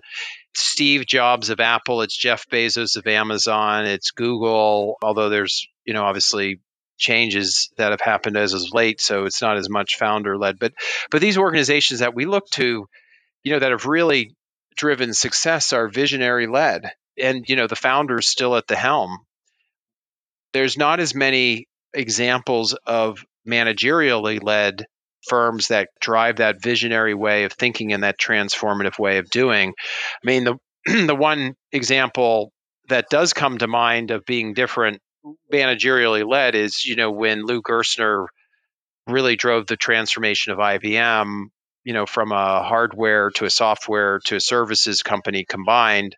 [0.53, 6.03] Steve Jobs of Apple, it's Jeff Bezos of Amazon, it's Google, although there's, you know,
[6.03, 6.59] obviously
[6.97, 10.59] changes that have happened as of late, so it's not as much founder led.
[10.59, 10.73] But
[11.09, 12.87] but these organizations that we look to,
[13.43, 14.35] you know, that have really
[14.75, 16.91] driven success are visionary led.
[17.17, 19.17] And, you know, the founders still at the helm.
[20.53, 24.85] There's not as many examples of managerially led
[25.28, 29.74] firms that drive that visionary way of thinking and that transformative way of doing.
[30.24, 30.55] I mean, the
[31.07, 32.51] the one example
[32.89, 34.99] that does come to mind of being different
[35.53, 38.26] managerially led is, you know, when Lou Gerstner
[39.07, 41.45] really drove the transformation of IBM,
[41.84, 46.15] you know, from a hardware to a software to a services company combined.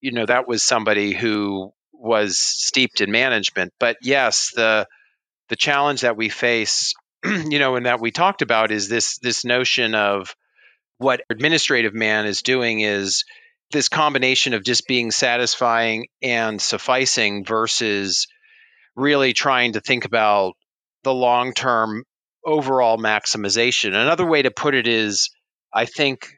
[0.00, 3.72] You know, that was somebody who was steeped in management.
[3.80, 4.86] But yes, the
[5.48, 6.94] the challenge that we face
[7.50, 10.34] you know, and that we talked about is this this notion of
[10.98, 13.24] what administrative man is doing is
[13.70, 18.26] this combination of just being satisfying and sufficing versus
[18.94, 20.54] really trying to think about
[21.02, 22.04] the long term
[22.44, 23.88] overall maximization.
[23.88, 25.30] Another way to put it is
[25.72, 26.28] I think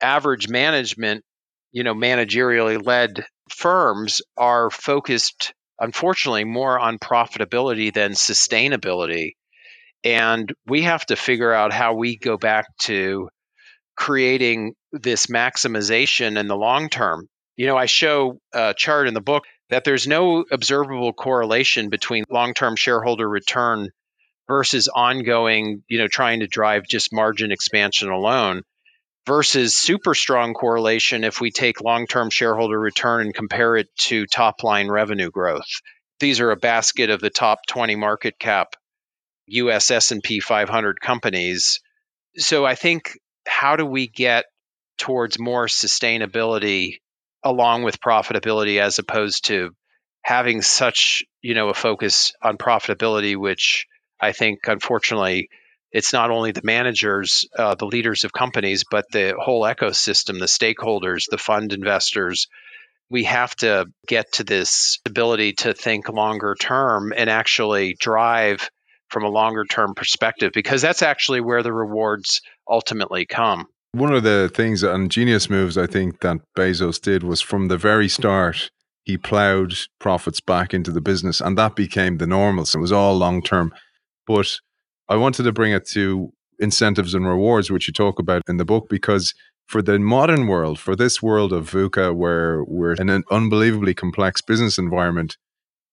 [0.00, 1.24] average management,
[1.72, 9.32] you know, managerially led firms are focused, unfortunately, more on profitability than sustainability.
[10.06, 13.28] And we have to figure out how we go back to
[13.96, 17.26] creating this maximization in the long term.
[17.56, 22.22] You know, I show a chart in the book that there's no observable correlation between
[22.30, 23.88] long term shareholder return
[24.46, 28.62] versus ongoing, you know, trying to drive just margin expansion alone
[29.26, 34.62] versus super strong correlation if we take long-term shareholder return and compare it to top
[34.62, 35.80] line revenue growth.
[36.20, 38.76] These are a basket of the top 20 market cap
[39.46, 41.80] US S&P 500 companies.
[42.36, 44.44] So I think how do we get
[44.98, 46.98] towards more sustainability
[47.44, 49.70] along with profitability as opposed to
[50.22, 53.86] having such, you know, a focus on profitability, which
[54.20, 55.48] I think unfortunately
[55.92, 60.46] it's not only the managers, uh, the leaders of companies, but the whole ecosystem, the
[60.46, 62.48] stakeholders, the fund investors.
[63.08, 68.68] We have to get to this ability to think longer term and actually drive
[69.08, 73.66] from a longer term perspective because that's actually where the rewards ultimately come.
[73.92, 77.78] One of the things and genius moves I think that Bezos did was from the
[77.78, 78.70] very start
[79.04, 82.66] he plowed profits back into the business and that became the normal.
[82.66, 83.72] So it was all long term.
[84.26, 84.58] But
[85.08, 88.64] I wanted to bring it to incentives and rewards, which you talk about in the
[88.64, 89.32] book, because
[89.66, 94.40] for the modern world, for this world of VUCA, where we're in an unbelievably complex
[94.40, 95.36] business environment,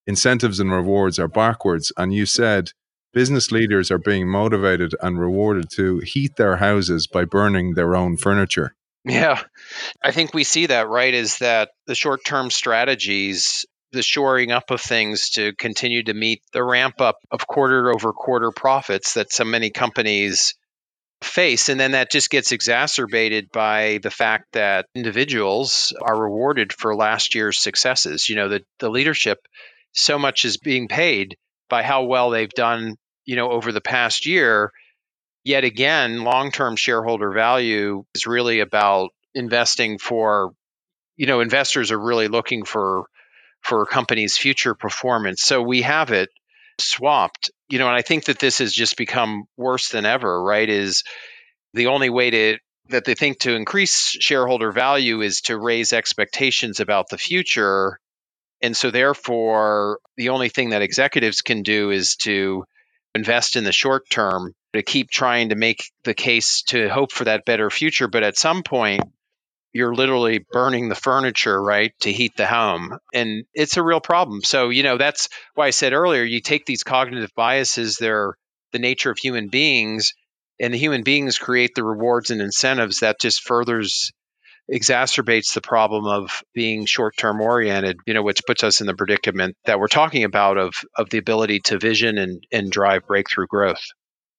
[0.08, 1.92] incentives and rewards are backwards.
[1.98, 2.72] And you said
[3.14, 8.18] business leaders are being motivated and rewarded to heat their houses by burning their own
[8.18, 8.76] furniture.
[9.06, 9.42] Yeah,
[10.02, 11.14] I think we see that, right?
[11.14, 16.42] Is that the short term strategies, the shoring up of things to continue to meet
[16.54, 20.56] the ramp up of quarter over quarter profits that so many companies
[21.24, 21.70] face.
[21.70, 27.36] And then that just gets exacerbated by the fact that individuals are rewarded for last
[27.36, 28.30] year's successes.
[28.30, 29.40] You know, the, the leadership,
[29.94, 31.38] so much is being paid
[31.70, 32.96] by how well they've done,
[33.26, 34.72] you know, over the past year
[35.44, 40.54] yet again, long term shareholder value is really about investing for,
[41.18, 43.06] you know, investors are really looking for
[43.62, 45.42] for a company's future performance.
[45.42, 46.30] So we have it
[46.80, 50.68] swapped, you know, and I think that this has just become worse than ever, right?
[50.68, 51.04] Is
[51.74, 52.58] the only way to
[52.90, 57.98] that they think to increase shareholder value is to raise expectations about the future.
[58.62, 62.66] And so therefore, the only thing that executives can do is to
[63.16, 67.26] invest in the short term to keep trying to make the case to hope for
[67.26, 68.08] that better future.
[68.08, 69.02] But at some point,
[69.72, 72.98] you're literally burning the furniture, right, to heat the home.
[73.14, 74.42] And it's a real problem.
[74.42, 78.36] So, you know, that's why I said earlier you take these cognitive biases, they're
[78.72, 80.14] the nature of human beings,
[80.60, 84.12] and the human beings create the rewards and incentives that just furthers
[84.72, 89.56] exacerbates the problem of being short-term oriented you know which puts us in the predicament
[89.66, 93.84] that we're talking about of of the ability to vision and and drive breakthrough growth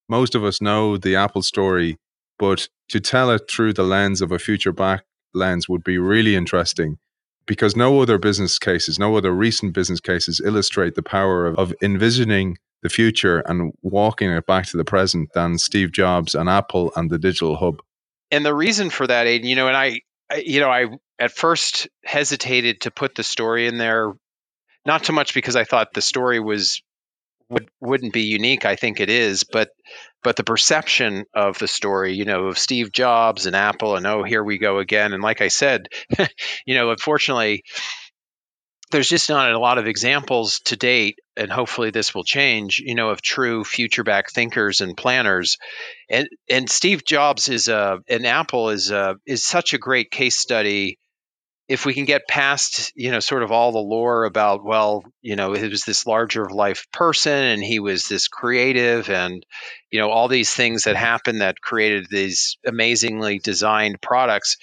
[0.08, 1.96] most of us know the Apple story,
[2.38, 6.36] but to tell it through the lens of a future back lens would be really
[6.36, 6.98] interesting
[7.46, 11.74] because no other business cases, no other recent business cases illustrate the power of, of
[11.82, 16.92] envisioning the future and walking it back to the present than Steve Jobs and Apple
[16.96, 17.80] and the digital hub.
[18.30, 20.00] And the reason for that, Aidan, you know, and I
[20.36, 20.86] you know, I
[21.18, 24.12] at first hesitated to put the story in there,
[24.86, 26.82] not so much because I thought the story was
[27.48, 28.64] would wouldn't be unique.
[28.64, 29.70] I think it is, but
[30.22, 34.22] but the perception of the story, you know, of Steve Jobs and Apple, and oh,
[34.22, 35.12] here we go again.
[35.12, 35.88] And like I said,
[36.66, 37.64] you know, unfortunately,
[38.94, 42.78] there's just not a lot of examples to date, and hopefully this will change.
[42.78, 45.58] You know, of true future back thinkers and planners,
[46.08, 50.36] and and Steve Jobs is a and Apple is a is such a great case
[50.36, 51.00] study
[51.66, 55.34] if we can get past you know sort of all the lore about well you
[55.34, 59.44] know he was this larger of life person and he was this creative and
[59.90, 64.56] you know all these things that happened that created these amazingly designed products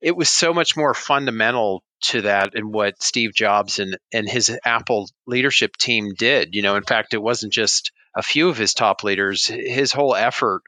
[0.00, 4.56] it was so much more fundamental to that and what Steve Jobs and and his
[4.64, 8.74] Apple leadership team did you know in fact it wasn't just a few of his
[8.74, 10.62] top leaders his whole effort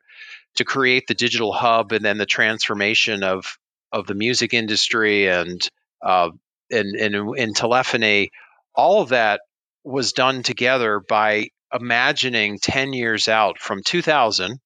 [0.56, 3.58] to create the digital hub and then the transformation of
[3.92, 5.68] of the music industry and
[6.02, 6.30] uh,
[6.70, 8.30] and, and in telephony,
[8.74, 9.40] all of that
[9.84, 14.58] was done together by imagining 10 years out from 2000.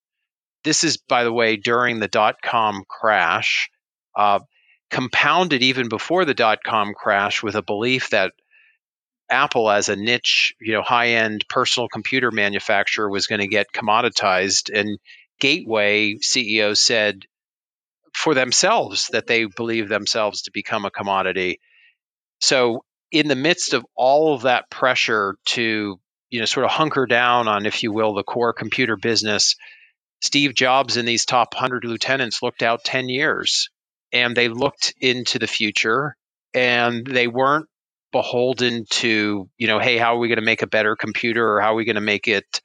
[0.64, 3.70] This is, by the way, during the dot com crash,
[4.16, 4.40] uh,
[4.92, 8.32] compounded even before the dot com crash with a belief that
[9.30, 13.72] Apple, as a niche, you know, high end personal computer manufacturer, was going to get
[13.72, 14.70] commoditized.
[14.72, 14.98] And
[15.40, 17.24] Gateway CEO said,
[18.12, 21.60] for themselves that they believe themselves to become a commodity.
[22.40, 27.06] So, in the midst of all of that pressure to, you know, sort of hunker
[27.06, 29.56] down on, if you will, the core computer business,
[30.20, 33.70] Steve Jobs and these top 100 lieutenants looked out 10 years
[34.12, 36.16] and they looked into the future
[36.54, 37.66] and they weren't
[38.12, 41.60] beholden to, you know, hey, how are we going to make a better computer or
[41.60, 42.60] how are we going to make it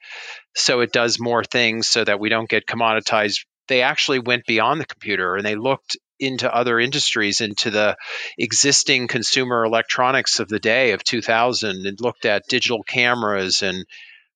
[0.54, 4.80] so it does more things so that we don't get commoditized they actually went beyond
[4.80, 7.96] the computer and they looked into other industries, into the
[8.36, 13.84] existing consumer electronics of the day of 2000, and looked at digital cameras and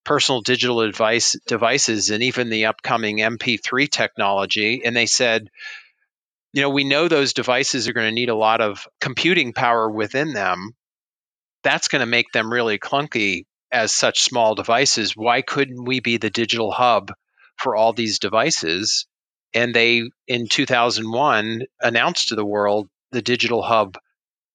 [0.05, 4.83] personal digital advice, devices and even the upcoming MP3 technology.
[4.85, 5.49] And they said,
[6.53, 9.91] you know, we know those devices are going to need a lot of computing power
[9.91, 10.75] within them.
[11.63, 15.17] That's going to make them really clunky as such small devices.
[15.17, 17.13] Why couldn't we be the digital hub
[17.57, 19.07] for all these devices?
[19.55, 23.97] And they, in 2001, announced to the world the digital hub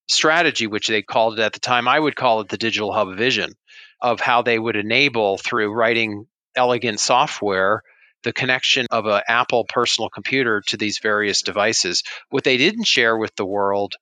[0.08, 1.88] strategy, which they called it at the time.
[1.88, 3.54] I would call it the digital hub vision
[4.02, 7.84] of how they would enable through writing elegant software
[8.24, 12.04] the connection of an Apple personal computer to these various devices.
[12.30, 13.96] What they didn't share with the world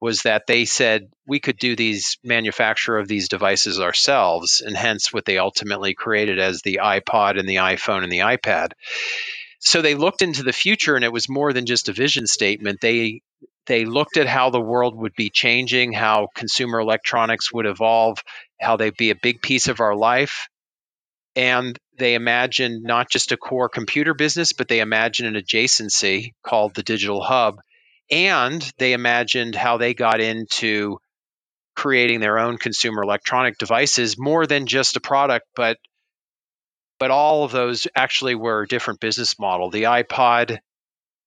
[0.00, 5.12] was that they said we could do these manufacture of these devices ourselves, and hence
[5.12, 8.72] what they ultimately created as the iPod and the iPhone and the iPad.
[9.60, 12.80] So they looked into the future, and it was more than just a vision statement.
[12.82, 13.22] They
[13.66, 18.18] they looked at how the world would be changing, how consumer electronics would evolve,
[18.60, 20.48] how they'd be a big piece of our life.
[21.34, 26.74] And they imagined not just a core computer business, but they imagined an adjacency called
[26.74, 27.60] the digital hub.
[28.10, 30.98] And they imagined how they got into
[31.74, 35.78] creating their own consumer electronic devices more than just a product, but
[37.00, 39.70] but all of those actually were a different business model.
[39.70, 40.58] The iPod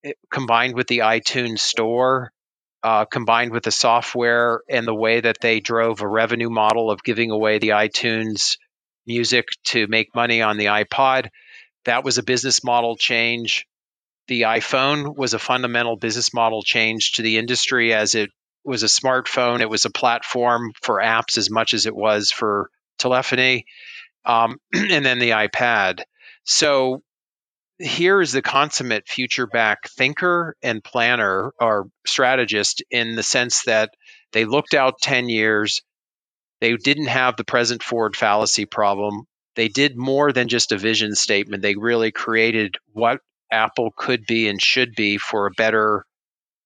[0.05, 2.31] eh, combined with the iTunes store
[2.83, 7.03] uh, combined with the software and the way that they drove a revenue model of
[7.03, 8.57] giving away the iTunes
[9.07, 11.29] music to make money on the iPod.
[11.85, 13.65] That was a business model change.
[14.27, 18.29] The iPhone was a fundamental business model change to the industry as it
[18.63, 19.61] was a smartphone.
[19.61, 23.65] It was a platform for apps as much as it was for telephony.
[24.25, 26.01] Um, and then the iPad.
[26.43, 27.01] So
[27.79, 33.91] here is the consummate future back thinker and planner or strategist in the sense that
[34.31, 35.81] they looked out 10 years
[36.61, 39.23] they didn't have the present forward fallacy problem.
[39.55, 41.63] They did more than just a vision statement.
[41.63, 46.05] They really created what apple could be and should be for a better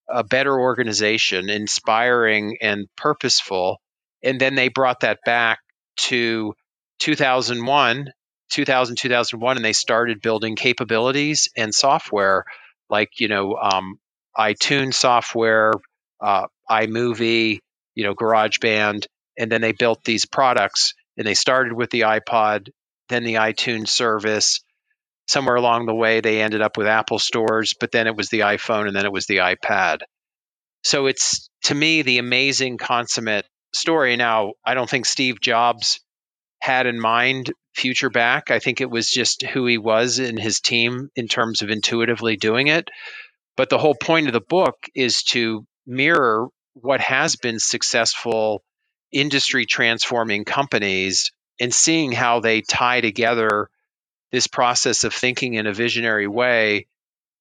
[0.09, 3.79] a better organization inspiring and purposeful.
[4.23, 5.59] And then they brought that back
[5.97, 6.53] to
[6.99, 8.07] 2001
[8.49, 12.43] 2000 2001 and they started building capabilities and software
[12.89, 13.97] like you know um,
[14.37, 15.71] itunes software
[16.21, 17.59] uh, imovie
[17.95, 19.05] you know garageband
[19.37, 22.69] and then they built these products and they started with the ipod
[23.09, 24.61] then the itunes service
[25.27, 28.41] somewhere along the way they ended up with apple stores but then it was the
[28.41, 29.99] iphone and then it was the ipad
[30.83, 35.99] so it's to me the amazing consummate story now i don't think steve jobs
[36.61, 38.51] had in mind future back.
[38.51, 42.37] I think it was just who he was in his team in terms of intuitively
[42.37, 42.89] doing it.
[43.57, 48.63] But the whole point of the book is to mirror what has been successful
[49.11, 53.69] industry transforming companies and seeing how they tie together
[54.31, 56.87] this process of thinking in a visionary way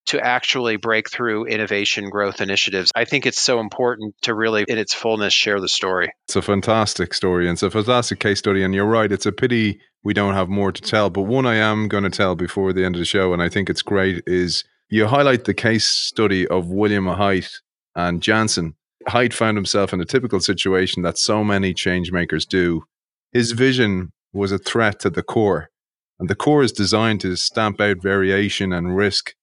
[0.06, 2.90] to actually break through innovation growth initiatives.
[2.96, 6.12] I think it's so important to really, in its fullness, share the story.
[6.24, 8.64] It's a fantastic story and it's a fantastic case study.
[8.64, 11.10] And you're right, it's a pity we don't have more to tell.
[11.10, 13.48] But one I am going to tell before the end of the show, and I
[13.48, 17.60] think it's great, is you highlight the case study of William Hait
[17.94, 18.74] and Janssen.
[19.08, 22.84] Hait found himself in a typical situation that so many changemakers do.
[23.32, 25.70] His vision was a threat to the core,
[26.18, 29.34] and the core is designed to stamp out variation and risk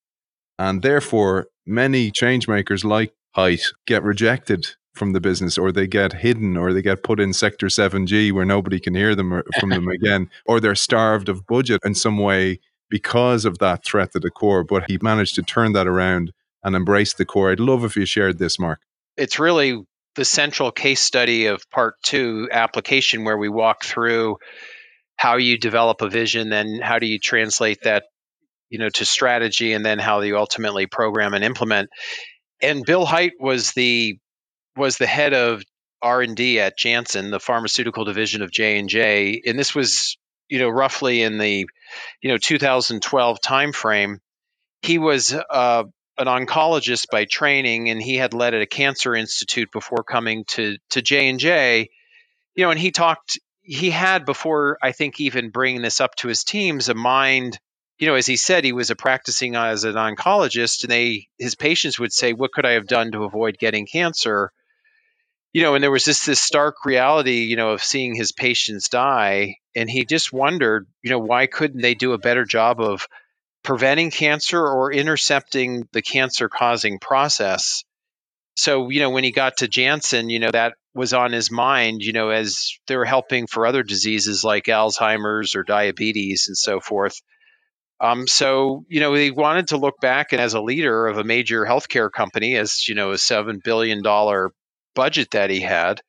[0.59, 6.57] and therefore, many changemakers like Hait get rejected from the business or they get hidden
[6.57, 10.29] or they get put in sector 7G where nobody can hear them from them again
[10.47, 14.63] or they're starved of budget in some way because of that threat to the core.
[14.63, 16.31] But he managed to turn that around
[16.63, 17.51] and embrace the core.
[17.51, 18.79] I'd love if you shared this, Mark.
[19.17, 19.81] It's really
[20.15, 24.37] the central case study of part two application where we walk through
[25.15, 28.03] how you develop a vision, then how do you translate that
[28.69, 31.89] you know to strategy and then how you ultimately program and implement.
[32.61, 34.17] And bill hait was the
[34.75, 35.63] was the head of
[36.01, 40.15] r&d at janssen the pharmaceutical division of j&j and this was
[40.49, 41.65] you know roughly in the
[42.21, 44.17] you know 2012 timeframe.
[44.81, 45.83] He was uh,
[46.17, 50.77] an oncologist by training and he had led at a cancer institute before coming to
[50.89, 51.89] to j&j
[52.55, 56.27] you know and he talked he had before i think even bringing this up to
[56.27, 57.59] his teams a mind
[57.99, 61.27] you know, as he said, he was a practicing uh, as an oncologist, and they
[61.39, 64.51] his patients would say, "What could I have done to avoid getting cancer?"
[65.53, 68.89] You know, and there was just this stark reality, you know, of seeing his patients
[68.89, 73.07] die, and he just wondered, you know, why couldn't they do a better job of
[73.67, 77.83] preventing cancer or intercepting the cancer causing process?
[78.57, 82.01] So, you know, when he got to Janssen, you know, that was on his mind,
[82.03, 86.79] you know, as they were helping for other diseases like Alzheimer's or diabetes and so
[86.81, 87.15] forth
[87.99, 91.23] Um, so, you know, he wanted to look back and as a leader of a
[91.23, 94.03] major healthcare company, as, you know, a $7 billion
[94.95, 96.01] budget that he had,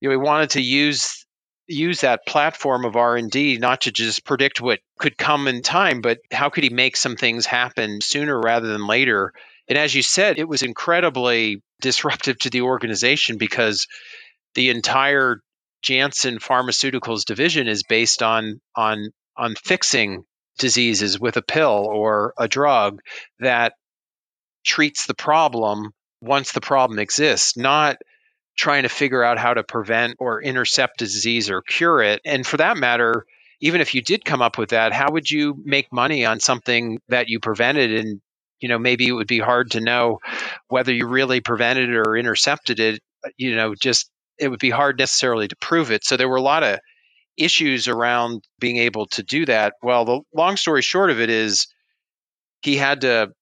[0.00, 1.26] you know, he wanted to use
[1.70, 6.18] use that platform of r&d not to just predict what could come in time but
[6.32, 9.32] how could he make some things happen sooner rather than later?
[9.68, 13.86] And as you said it was incredibly disruptive to the organization because
[14.54, 15.40] the entire
[15.82, 20.24] janssen pharmaceuticals division is based on on on fixing
[20.58, 23.00] diseases with a pill or a drug
[23.38, 23.72] that
[24.64, 27.96] treats the problem once the problem exists not
[28.56, 32.20] trying to figure out how to prevent or intercept disease or cure it.
[32.24, 33.24] And for that matter,
[33.60, 36.98] even if you did come up with that, how would you make money on something
[37.08, 37.94] that you prevented?
[37.94, 38.20] And,
[38.60, 40.18] you know, maybe it would be hard to know
[40.68, 43.00] whether you really prevented it or intercepted it.
[43.36, 46.04] You know, just it would be hard necessarily to prove it.
[46.04, 46.80] So there were a lot of
[47.36, 49.74] issues around being able to do that.
[49.82, 51.66] Well, the long story short of it is
[52.62, 53.32] he had to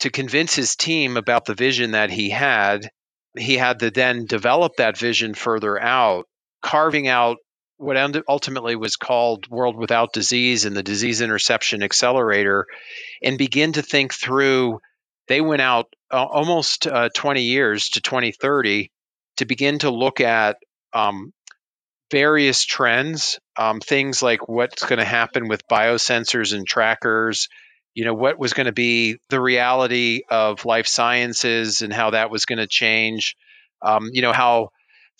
[0.00, 2.90] to convince his team about the vision that he had
[3.38, 6.26] he had to then develop that vision further out,
[6.62, 7.38] carving out
[7.76, 7.96] what
[8.28, 12.66] ultimately was called World Without Disease and the Disease Interception Accelerator,
[13.22, 14.80] and begin to think through.
[15.28, 18.90] They went out uh, almost uh, 20 years to 2030
[19.38, 20.56] to begin to look at
[20.92, 21.32] um,
[22.10, 27.48] various trends, um, things like what's going to happen with biosensors and trackers,
[27.94, 32.30] you know what was going to be the reality of life sciences and how that
[32.30, 33.36] was going to change
[33.82, 34.70] um, you know how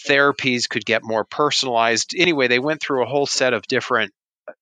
[0.07, 2.15] therapies could get more personalized.
[2.17, 4.13] Anyway they went through a whole set of different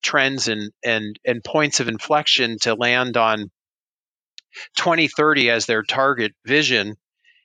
[0.02, 3.50] trends and and and points of inflection to land on
[4.76, 6.96] 2030 as their target vision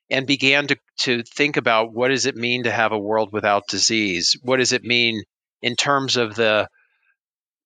[0.09, 3.67] and began to, to think about what does it mean to have a world without
[3.67, 4.35] disease?
[4.43, 5.23] What does it mean
[5.61, 6.67] in terms of the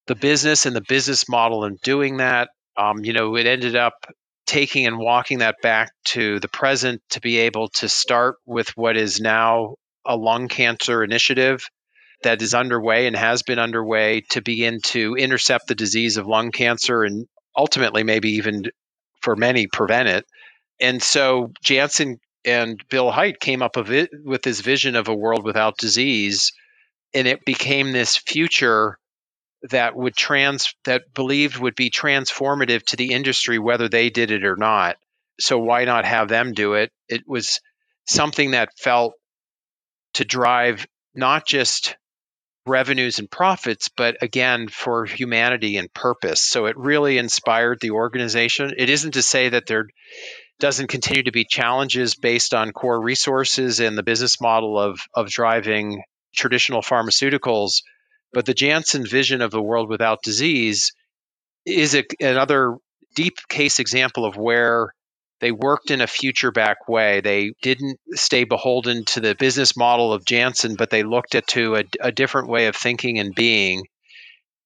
[0.08, 3.94] the business and the business model and doing that um, you know, it ended up
[4.48, 8.98] taking and walking that back to the present to be able to start with what
[8.98, 9.76] is now
[10.06, 11.64] a lung cancer initiative
[12.24, 16.52] that is underway and has been underway to begin to intercept the disease of lung
[16.52, 18.64] cancer and ultimately maybe even
[19.22, 20.26] for many prevent it.
[20.80, 25.78] And so Janssen and Bill Hait came up with this vision of a world without
[25.78, 26.54] disease
[27.14, 28.98] and it became this future
[29.64, 34.46] that would trans that believed would be transformative to the industry whether they did it
[34.46, 34.98] or not.
[35.40, 36.92] So why not have them do it?
[37.08, 37.60] It was
[38.08, 39.14] something that felt
[40.16, 41.96] to drive not just
[42.66, 46.42] revenues and profits but again for humanity and purpose.
[46.42, 48.74] So it really inspired the organization.
[48.78, 49.88] It isn't to say that there
[50.60, 55.30] doesn't continue to be challenges based on core resources and the business model of of
[55.30, 56.04] driving
[56.36, 57.82] traditional pharmaceuticals
[58.34, 60.92] but the Janssen vision of the world without disease
[61.66, 62.78] is a, another
[63.16, 64.94] deep case example of where
[65.40, 67.22] they worked in a future back way.
[67.22, 71.78] They didn't stay beholden to the business model of Janssen, but they looked at to
[71.78, 73.84] a, a different way of thinking and being.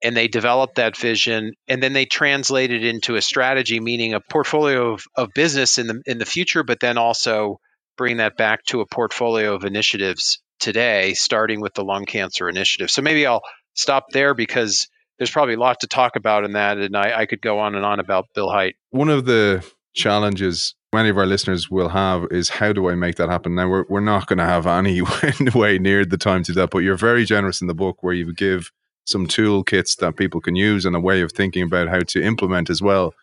[0.04, 4.94] And they developed that vision, and then they translated into a strategy, meaning a portfolio
[4.94, 7.62] of, of business in the in the future, but then also
[7.96, 12.90] bring that back to a portfolio of initiatives today, starting with the lung cancer initiative.
[12.90, 13.44] So maybe I'll
[13.74, 14.88] stop there because
[15.18, 17.76] there's probably a lot to talk about in that, and I, I could go on
[17.76, 18.76] and on about Bill Hait.
[18.92, 23.16] One of the challenges many of our listeners will have is how do I make
[23.16, 23.56] that happen?
[23.56, 25.02] Now we're we're not going to have any
[25.56, 28.14] way near the time to do that, but you're very generous in the book where
[28.14, 28.72] you give
[29.06, 32.70] some toolkits that people can use and a way of thinking about how to implement
[32.70, 33.14] as well.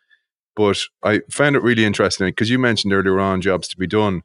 [0.54, 4.22] But I found it really interesting because you mentioned earlier on jobs to be done,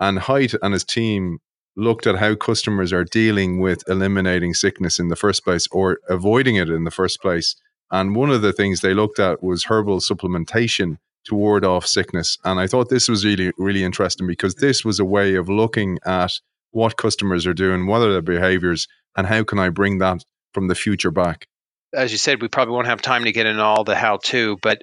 [0.00, 1.40] and Hait and his team
[1.76, 6.56] looked at how customers are dealing with eliminating sickness in the first place or avoiding
[6.56, 7.56] it in the first place.
[7.90, 10.96] And one of the things they looked at was herbal supplementation
[11.26, 12.38] to ward off sickness.
[12.44, 15.98] And I thought this was really, really interesting because this was a way of looking
[16.04, 16.32] at
[16.70, 20.68] what customers are doing, what are their behaviors, and how can I bring that from
[20.68, 21.46] the future back.
[21.92, 24.56] As you said, we probably won't have time to get into all the how to,
[24.62, 24.82] but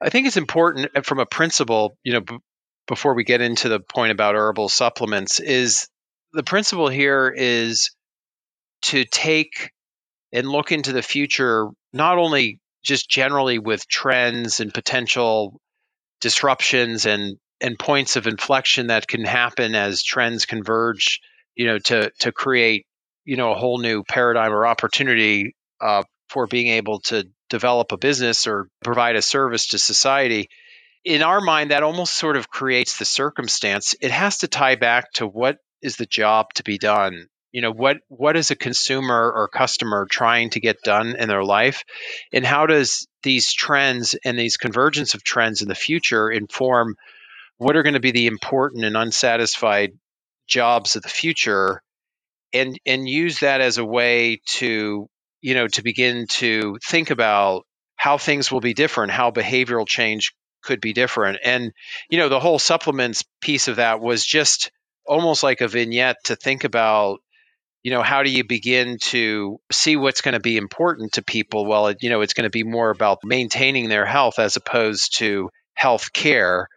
[0.00, 2.38] I think it's important uh, from a principle, you know, b-
[2.86, 5.88] before we get into the point about herbal supplements, is
[6.36, 7.90] the principle here is
[8.82, 9.72] to take
[10.32, 15.60] and look into the future, not only just generally with trends and potential
[16.20, 21.20] disruptions and and points of inflection that can happen as trends converge,
[21.54, 22.84] you know, to to create
[23.24, 27.96] you know a whole new paradigm or opportunity uh, for being able to develop a
[27.96, 30.48] business or provide a service to society.
[31.02, 33.94] In our mind, that almost sort of creates the circumstance.
[34.02, 37.26] It has to tie back to what is the job to be done?
[37.52, 41.44] You know, what what is a consumer or customer trying to get done in their
[41.44, 41.84] life,
[42.32, 46.96] and how does these trends and these convergence of trends in the future inform
[47.56, 49.92] what are going to be the important and unsatisfied
[50.46, 51.82] jobs of the future,
[52.52, 55.08] and and use that as a way to
[55.40, 57.64] you know to begin to think about
[57.96, 61.38] how things will be different, how behavioral change could be different.
[61.42, 61.72] And,
[62.10, 64.70] you know, the whole supplements piece of that was just
[65.06, 67.20] almost like a vignette to think about,
[67.82, 71.66] you know, how do you begin to see what's going to be important to people?
[71.66, 75.18] Well, it, you know, it's going to be more about maintaining their health as opposed
[75.18, 76.68] to health care.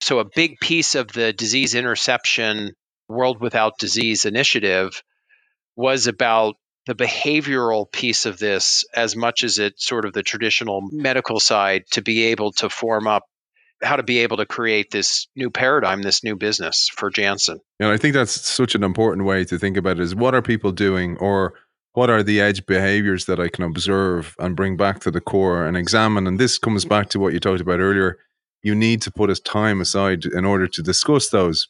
[0.00, 2.72] So, a big piece of the disease interception
[3.08, 5.02] World Without Disease initiative
[5.76, 6.56] was about
[6.86, 11.84] the behavioral piece of this as much as it's sort of the traditional medical side
[11.92, 13.24] to be able to form up
[13.84, 17.60] how to be able to create this new paradigm, this new business for Janssen.
[17.78, 20.42] And I think that's such an important way to think about it is what are
[20.42, 21.54] people doing or
[21.92, 25.64] what are the edge behaviors that I can observe and bring back to the core
[25.64, 26.26] and examine?
[26.26, 28.18] And this comes back to what you talked about earlier.
[28.62, 31.68] You need to put a time aside in order to discuss those.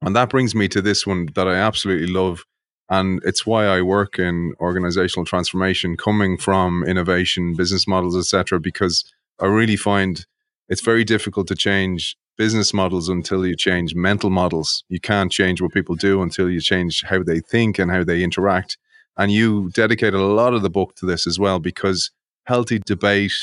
[0.00, 2.44] And that brings me to this one that I absolutely love.
[2.88, 8.58] And it's why I work in organizational transformation, coming from innovation, business models, etc.
[8.58, 9.04] Because
[9.40, 10.24] I really find
[10.70, 14.84] it's very difficult to change business models until you change mental models.
[14.88, 18.22] You can't change what people do until you change how they think and how they
[18.22, 18.78] interact.
[19.18, 22.10] And you dedicated a lot of the book to this as well because
[22.46, 23.34] healthy debate,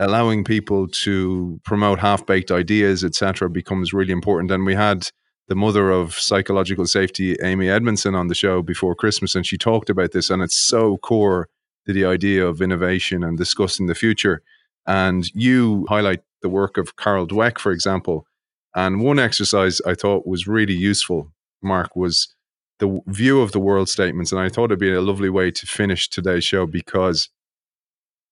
[0.00, 4.50] allowing people to promote half-baked ideas, etc., becomes really important.
[4.50, 5.10] And we had
[5.48, 9.88] the mother of psychological safety, Amy Edmondson, on the show before Christmas, and she talked
[9.88, 11.48] about this, and it's so core
[11.86, 14.42] to the idea of innovation and discussing the future.
[14.86, 18.26] And you highlight the work of Carol Dweck, for example.
[18.74, 21.32] And one exercise I thought was really useful,
[21.62, 22.34] Mark, was
[22.78, 24.32] the view of the world statements.
[24.32, 27.28] And I thought it'd be a lovely way to finish today's show because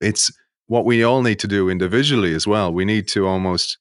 [0.00, 0.30] it's
[0.66, 2.72] what we all need to do individually as well.
[2.72, 3.78] We need to almost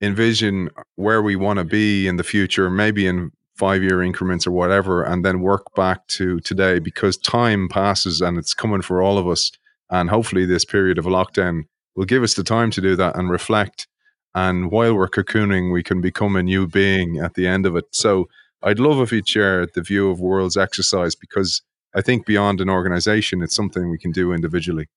[0.00, 4.50] envision where we want to be in the future, maybe in five year increments or
[4.50, 9.18] whatever, and then work back to today because time passes and it's coming for all
[9.18, 9.50] of us.
[9.90, 11.64] And hopefully, this period of lockdown
[11.96, 13.86] will give us the time to do that and reflect.
[14.34, 17.84] And while we're cocooning, we can become a new being at the end of it.
[17.92, 18.28] So
[18.62, 21.62] I'd love if you'd share the view of world's exercise because
[21.94, 24.88] I think beyond an organization, it's something we can do individually.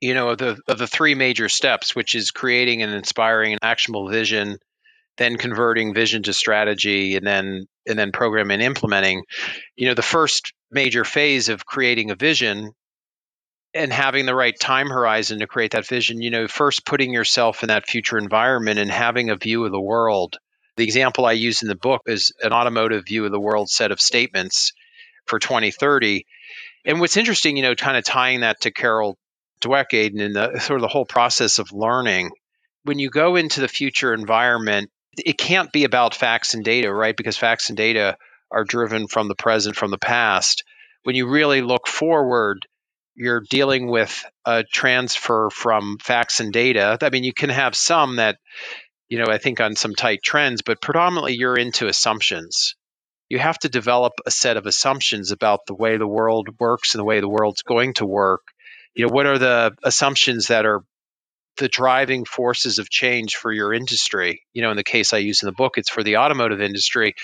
[0.00, 3.60] You know, of the of the three major steps, which is creating an inspiring and
[3.62, 4.58] actionable vision,
[5.16, 9.22] then converting vision to strategy, and then and then programming and implementing.
[9.76, 12.72] You know, the first major phase of creating a vision
[13.74, 17.62] and having the right time horizon to create that vision, you know, first putting yourself
[17.62, 20.36] in that future environment and having a view of the world.
[20.76, 23.92] The example I use in the book is an automotive view of the world set
[23.92, 24.72] of statements
[25.26, 26.24] for 2030.
[26.84, 29.18] And what's interesting, you know, kind of tying that to Carol
[29.60, 32.30] Dweck, Aidan, and the sort of the whole process of learning.
[32.84, 37.16] When you go into the future environment, it can't be about facts and data, right?
[37.16, 38.16] Because facts and data
[38.50, 40.64] are driven from the present, from the past.
[41.04, 42.66] When you really look forward,
[43.14, 46.98] you're dealing with a transfer from facts and data.
[47.00, 48.38] I mean, you can have some that,
[49.08, 52.74] you know, I think on some tight trends, but predominantly you're into assumptions.
[53.28, 57.00] You have to develop a set of assumptions about the way the world works and
[57.00, 58.42] the way the world's going to work.
[58.94, 60.82] You know, what are the assumptions that are
[61.56, 64.42] the driving forces of change for your industry?
[64.52, 67.14] You know, in the case I use in the book, it's for the automotive industry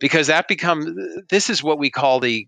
[0.00, 0.88] because that becomes
[1.28, 2.46] this is what we call the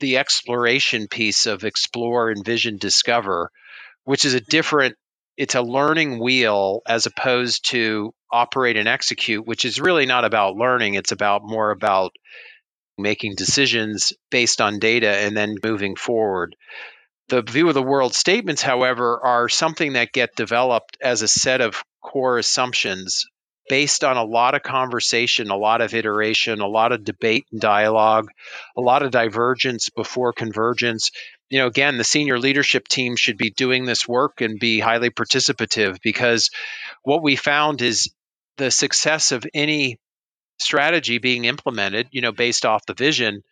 [0.00, 3.50] the exploration piece of explore, envision, discover,
[4.04, 4.96] which is a different
[5.36, 10.54] it's a learning wheel as opposed to operate and execute, which is really not about
[10.54, 10.94] learning.
[10.94, 12.12] It's about more about
[12.96, 16.54] making decisions based on data and then moving forward.
[17.28, 21.60] The view of the world statements, however, are something that get developed as a set
[21.60, 23.24] of core assumptions
[23.68, 27.60] based on a lot of conversation, a lot of iteration, a lot of debate and
[27.60, 28.28] dialogue,
[28.76, 31.10] a lot of divergence before convergence.
[31.50, 35.10] You know, again, the senior leadership team should be doing this work and be highly
[35.10, 36.50] participative because
[37.02, 38.10] what we found is
[38.56, 39.98] the success of any
[40.58, 43.42] strategy being implemented, you know, based off the vision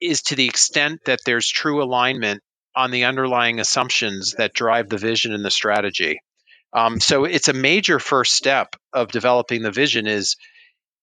[0.00, 2.42] is to the extent that there's true alignment
[2.74, 6.20] on the underlying assumptions that drive the vision and the strategy.
[6.72, 10.36] Um, so it's a major first step of developing the vision is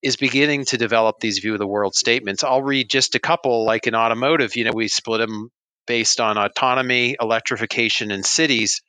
[0.01, 2.43] is beginning to develop these view of the world statements.
[2.43, 4.55] I'll read just a couple, like in automotive.
[4.55, 5.49] You know, we split them
[5.88, 8.82] based on autonomy, electrification, and cities.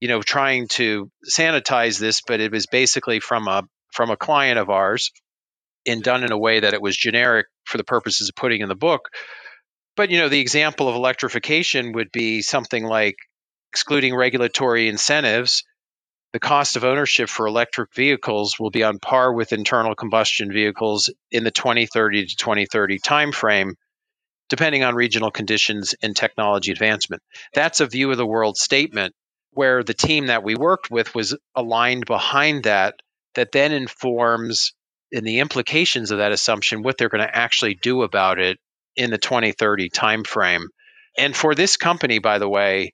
[0.00, 4.58] You know, trying to sanitize this, but it was basically from a from a client
[4.58, 5.10] of ours,
[5.86, 8.68] and done in a way that it was generic for the purposes of putting in
[8.68, 9.08] the book.
[9.96, 13.16] But you know, the example of electrification would be something like
[13.72, 15.64] excluding regulatory incentives.
[16.36, 21.08] The cost of ownership for electric vehicles will be on par with internal combustion vehicles
[21.30, 23.72] in the 2030 to 2030 timeframe,
[24.50, 27.22] depending on regional conditions and technology advancement.
[27.54, 29.14] That's a view of the world statement
[29.52, 32.96] where the team that we worked with was aligned behind that,
[33.34, 34.74] that then informs
[35.10, 38.58] in the implications of that assumption what they're going to actually do about it
[38.94, 40.64] in the 2030 timeframe.
[41.16, 42.92] And for this company, by the way,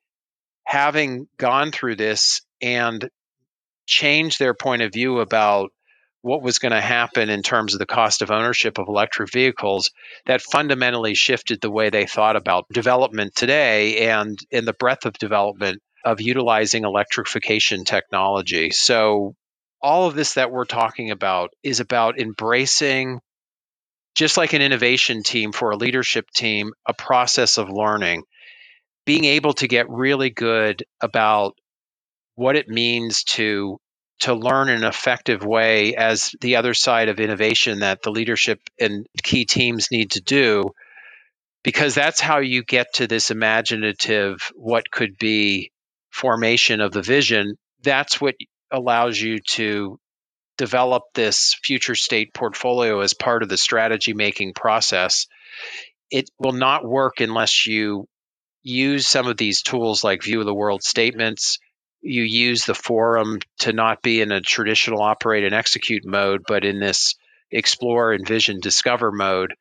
[0.64, 3.10] having gone through this and
[3.86, 5.70] changed their point of view about
[6.22, 9.90] what was going to happen in terms of the cost of ownership of electric vehicles
[10.26, 15.14] that fundamentally shifted the way they thought about development today and in the breadth of
[15.14, 18.70] development of utilizing electrification technology.
[18.70, 19.34] So
[19.80, 23.20] all of this that we're talking about is about embracing
[24.14, 28.22] just like an innovation team for a leadership team, a process of learning,
[29.04, 31.56] being able to get really good about
[32.34, 33.78] what it means to
[34.20, 38.60] to learn in an effective way as the other side of innovation that the leadership
[38.78, 40.70] and key teams need to do
[41.64, 45.72] because that's how you get to this imaginative what could be
[46.10, 48.34] formation of the vision that's what
[48.70, 49.98] allows you to
[50.56, 55.26] develop this future state portfolio as part of the strategy making process,
[56.10, 58.06] it will not work unless you
[58.62, 61.58] use some of these tools like view of the world statements.
[62.02, 66.64] You use the forum to not be in a traditional operate and execute mode, but
[66.64, 67.14] in this
[67.50, 69.54] explore, envision, discover mode.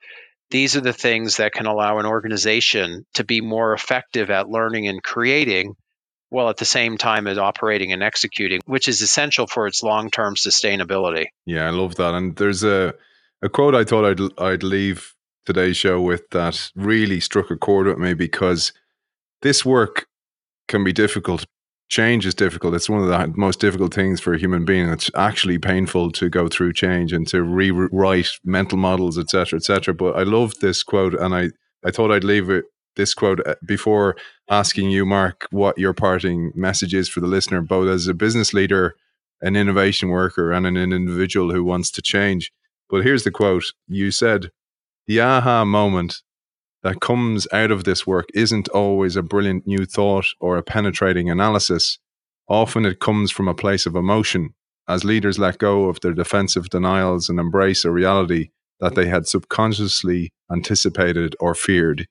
[0.49, 4.87] These are the things that can allow an organization to be more effective at learning
[4.87, 5.75] and creating
[6.29, 10.35] while at the same time as operating and executing, which is essential for its long-term
[10.35, 11.25] sustainability.
[11.45, 12.13] Yeah, I love that.
[12.13, 12.93] And there's a
[13.41, 15.13] a quote I thought I'd I'd leave
[15.45, 18.71] today's show with that really struck a chord with me because
[19.41, 20.07] this work
[20.67, 21.45] can be difficult.
[21.91, 22.73] Change is difficult.
[22.73, 24.87] It's one of the most difficult things for a human being.
[24.87, 29.93] It's actually painful to go through change and to rewrite mental models, etc., etc.
[29.93, 31.49] But I love this quote, and I
[31.85, 32.63] I thought I'd leave it
[32.95, 34.15] this quote uh, before
[34.49, 38.53] asking you, Mark, what your parting message is for the listener, both as a business
[38.53, 38.95] leader,
[39.41, 42.53] an innovation worker, and an individual who wants to change.
[42.89, 44.51] But here's the quote You said,
[45.07, 46.21] The aha moment
[46.83, 51.29] that comes out of this work isn't always a brilliant new thought or a penetrating
[51.29, 51.99] analysis.
[52.47, 54.53] Often it comes from a place of emotion,
[54.87, 59.27] as leaders let go of their defensive denials and embrace a reality that they had
[59.27, 62.07] subconsciously anticipated or feared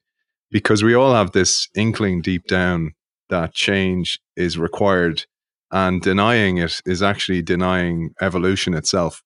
[0.51, 2.93] because we all have this inkling deep down
[3.29, 5.25] that change is required
[5.71, 9.23] and denying it is actually denying evolution itself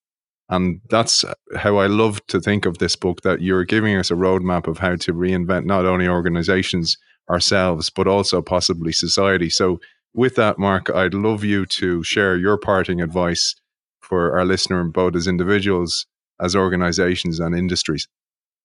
[0.49, 1.25] and that's
[1.57, 4.79] how i love to think of this book that you're giving us a roadmap of
[4.79, 6.97] how to reinvent not only organizations
[7.31, 9.49] ourselves but also possibly society.
[9.49, 9.81] So
[10.13, 13.55] with that mark i'd love you to share your parting advice
[14.01, 16.07] for our listener both as individuals
[16.41, 18.07] as organizations and industries.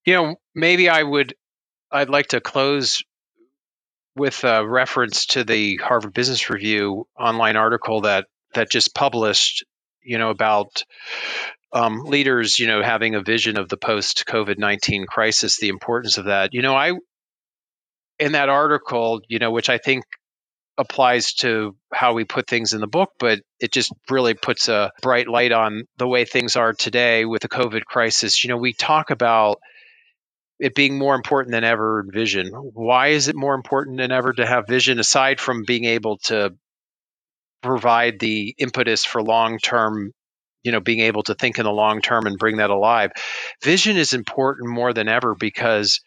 [0.06, 1.34] You know maybe i would
[1.92, 3.04] I'd like to close
[4.16, 9.64] with a reference to the Harvard Business Review online article that that just published,
[10.02, 10.84] you know, about
[11.72, 16.18] um, leaders, you know, having a vision of the post COVID nineteen crisis, the importance
[16.18, 16.54] of that.
[16.54, 16.94] You know, I
[18.20, 20.04] in that article, you know, which I think
[20.78, 24.92] applies to how we put things in the book, but it just really puts a
[25.02, 28.44] bright light on the way things are today with the COVID crisis.
[28.44, 29.60] You know, we talk about
[30.58, 32.52] it being more important than ever vision.
[32.52, 36.56] Why is it more important than ever to have vision aside from being able to
[37.62, 40.12] provide the impetus for long term,
[40.64, 43.12] you know, being able to think in the long term and bring that alive?
[43.64, 46.02] Vision is important more than ever because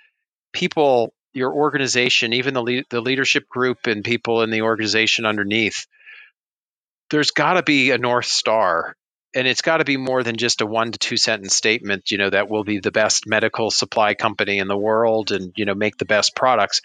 [0.53, 5.87] people, your organization, even the, le- the leadership group and people in the organization underneath,
[7.11, 8.97] there's got to be a North Star
[9.35, 12.19] and it's got to be more than just a one to two sentence statement you
[12.19, 15.75] know that will be the best medical supply company in the world and you know
[15.75, 16.81] make the best products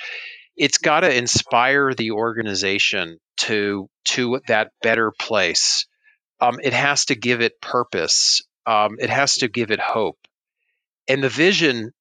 [0.55, 5.85] it's got to inspire the organization to to that better place
[6.39, 10.19] um, it has to give it purpose um, it has to give it hope.
[11.07, 11.93] And the vision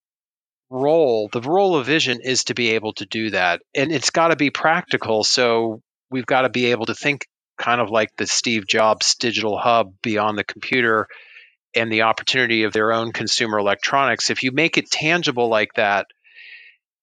[0.68, 3.62] role the role of vision is to be able to do that.
[3.72, 5.80] And it's got to be practical so
[6.10, 7.26] we've got to be able to think
[7.56, 11.06] kind of like the Steve Jobs digital hub beyond the computer
[11.76, 16.06] and the opportunity of their own consumer electronics, if you make it tangible like that,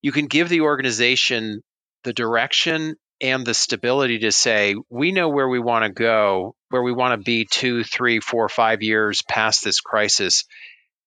[0.01, 1.61] you can give the organization
[2.03, 6.83] the direction and the stability to say, we know where we want to go, where
[6.83, 10.43] we want to be two, three, four, five years past this crisis.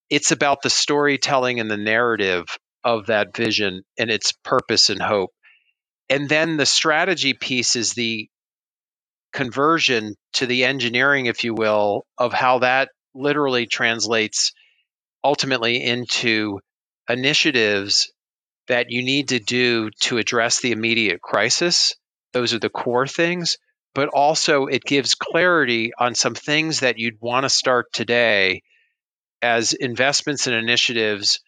[0.08, 2.46] It's about the storytelling and the narrative
[2.82, 5.30] of that vision and its purpose and hope.
[6.08, 8.30] And then the strategy piece is the
[9.34, 14.52] conversion to the engineering, if you will, of how that literally translates
[15.22, 16.60] ultimately into
[17.10, 18.10] initiatives
[18.68, 21.94] that you need to do to address the immediate crisis.
[22.36, 23.56] Those are the core things.
[23.94, 28.62] But also, it gives clarity on some things that you'd want to start today
[29.40, 31.40] as investments and initiatives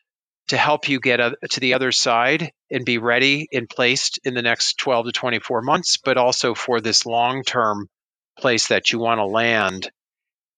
[0.47, 1.21] to help you get
[1.51, 5.61] to the other side and be ready and placed in the next 12 to 24
[5.61, 7.87] months, but also for this long term
[8.39, 9.91] place that you want to land.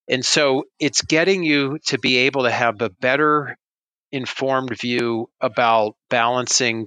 [0.09, 3.57] And so it's getting you to be able to have a better
[4.13, 6.87] informed view about balancing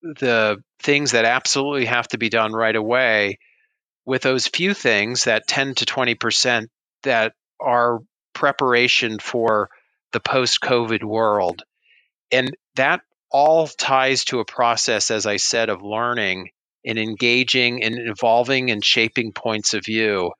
[0.00, 3.38] the things that absolutely have to be done right away
[4.04, 6.68] with those few things that 10 to 20%
[7.02, 8.00] that are
[8.34, 9.70] preparation for
[10.12, 11.62] the post COVID world.
[12.30, 13.00] And that
[13.30, 16.50] all ties to a process, as I said, of learning
[16.84, 20.32] and engaging and evolving and shaping points of view.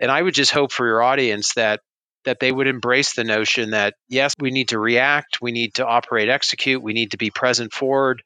[0.00, 1.80] And I would just hope for your audience that
[2.24, 5.86] that they would embrace the notion that yes, we need to react, we need to
[5.86, 8.22] operate, execute, we need to be present forward,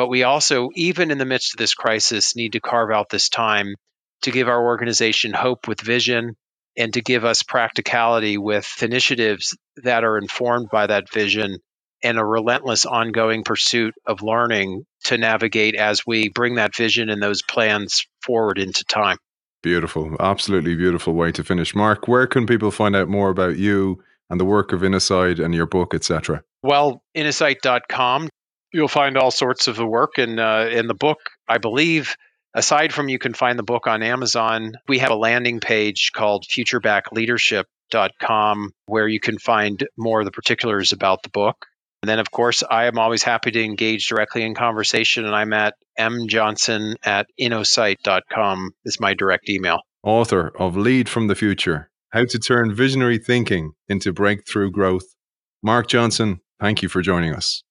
[0.00, 3.28] but we also, even in the midst of this crisis, need to carve out this
[3.28, 3.74] time
[4.22, 6.36] to give our organization hope with vision
[6.74, 11.58] and to give us practicality with initiatives that are informed by that vision
[12.02, 17.22] and a relentless ongoing pursuit of learning to navigate as we bring that vision and
[17.22, 19.18] those plans forward into time.
[19.62, 20.16] Beautiful.
[20.18, 21.74] Absolutely beautiful way to finish.
[21.74, 25.54] Mark, where can people find out more about you and the work of Innosight and
[25.54, 26.42] your book, etc.?
[26.62, 28.30] Well, innosight.com.
[28.72, 31.18] You'll find all sorts of the work and uh, in the book,
[31.48, 32.14] I believe,
[32.54, 36.44] aside from you can find the book on Amazon, we have a landing page called
[36.50, 41.64] futurebackleadership.com where you can find more of the particulars about the book.
[42.02, 45.52] And then, of course, I am always happy to engage directly in conversation, and I'm
[45.52, 49.80] at mjohnson at innosight.com is my direct email.
[50.02, 55.14] Author of Lead from the Future How to Turn Visionary Thinking into Breakthrough Growth.
[55.62, 57.62] Mark Johnson, thank you for joining us.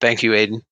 [0.00, 0.62] Thank you, Aidan.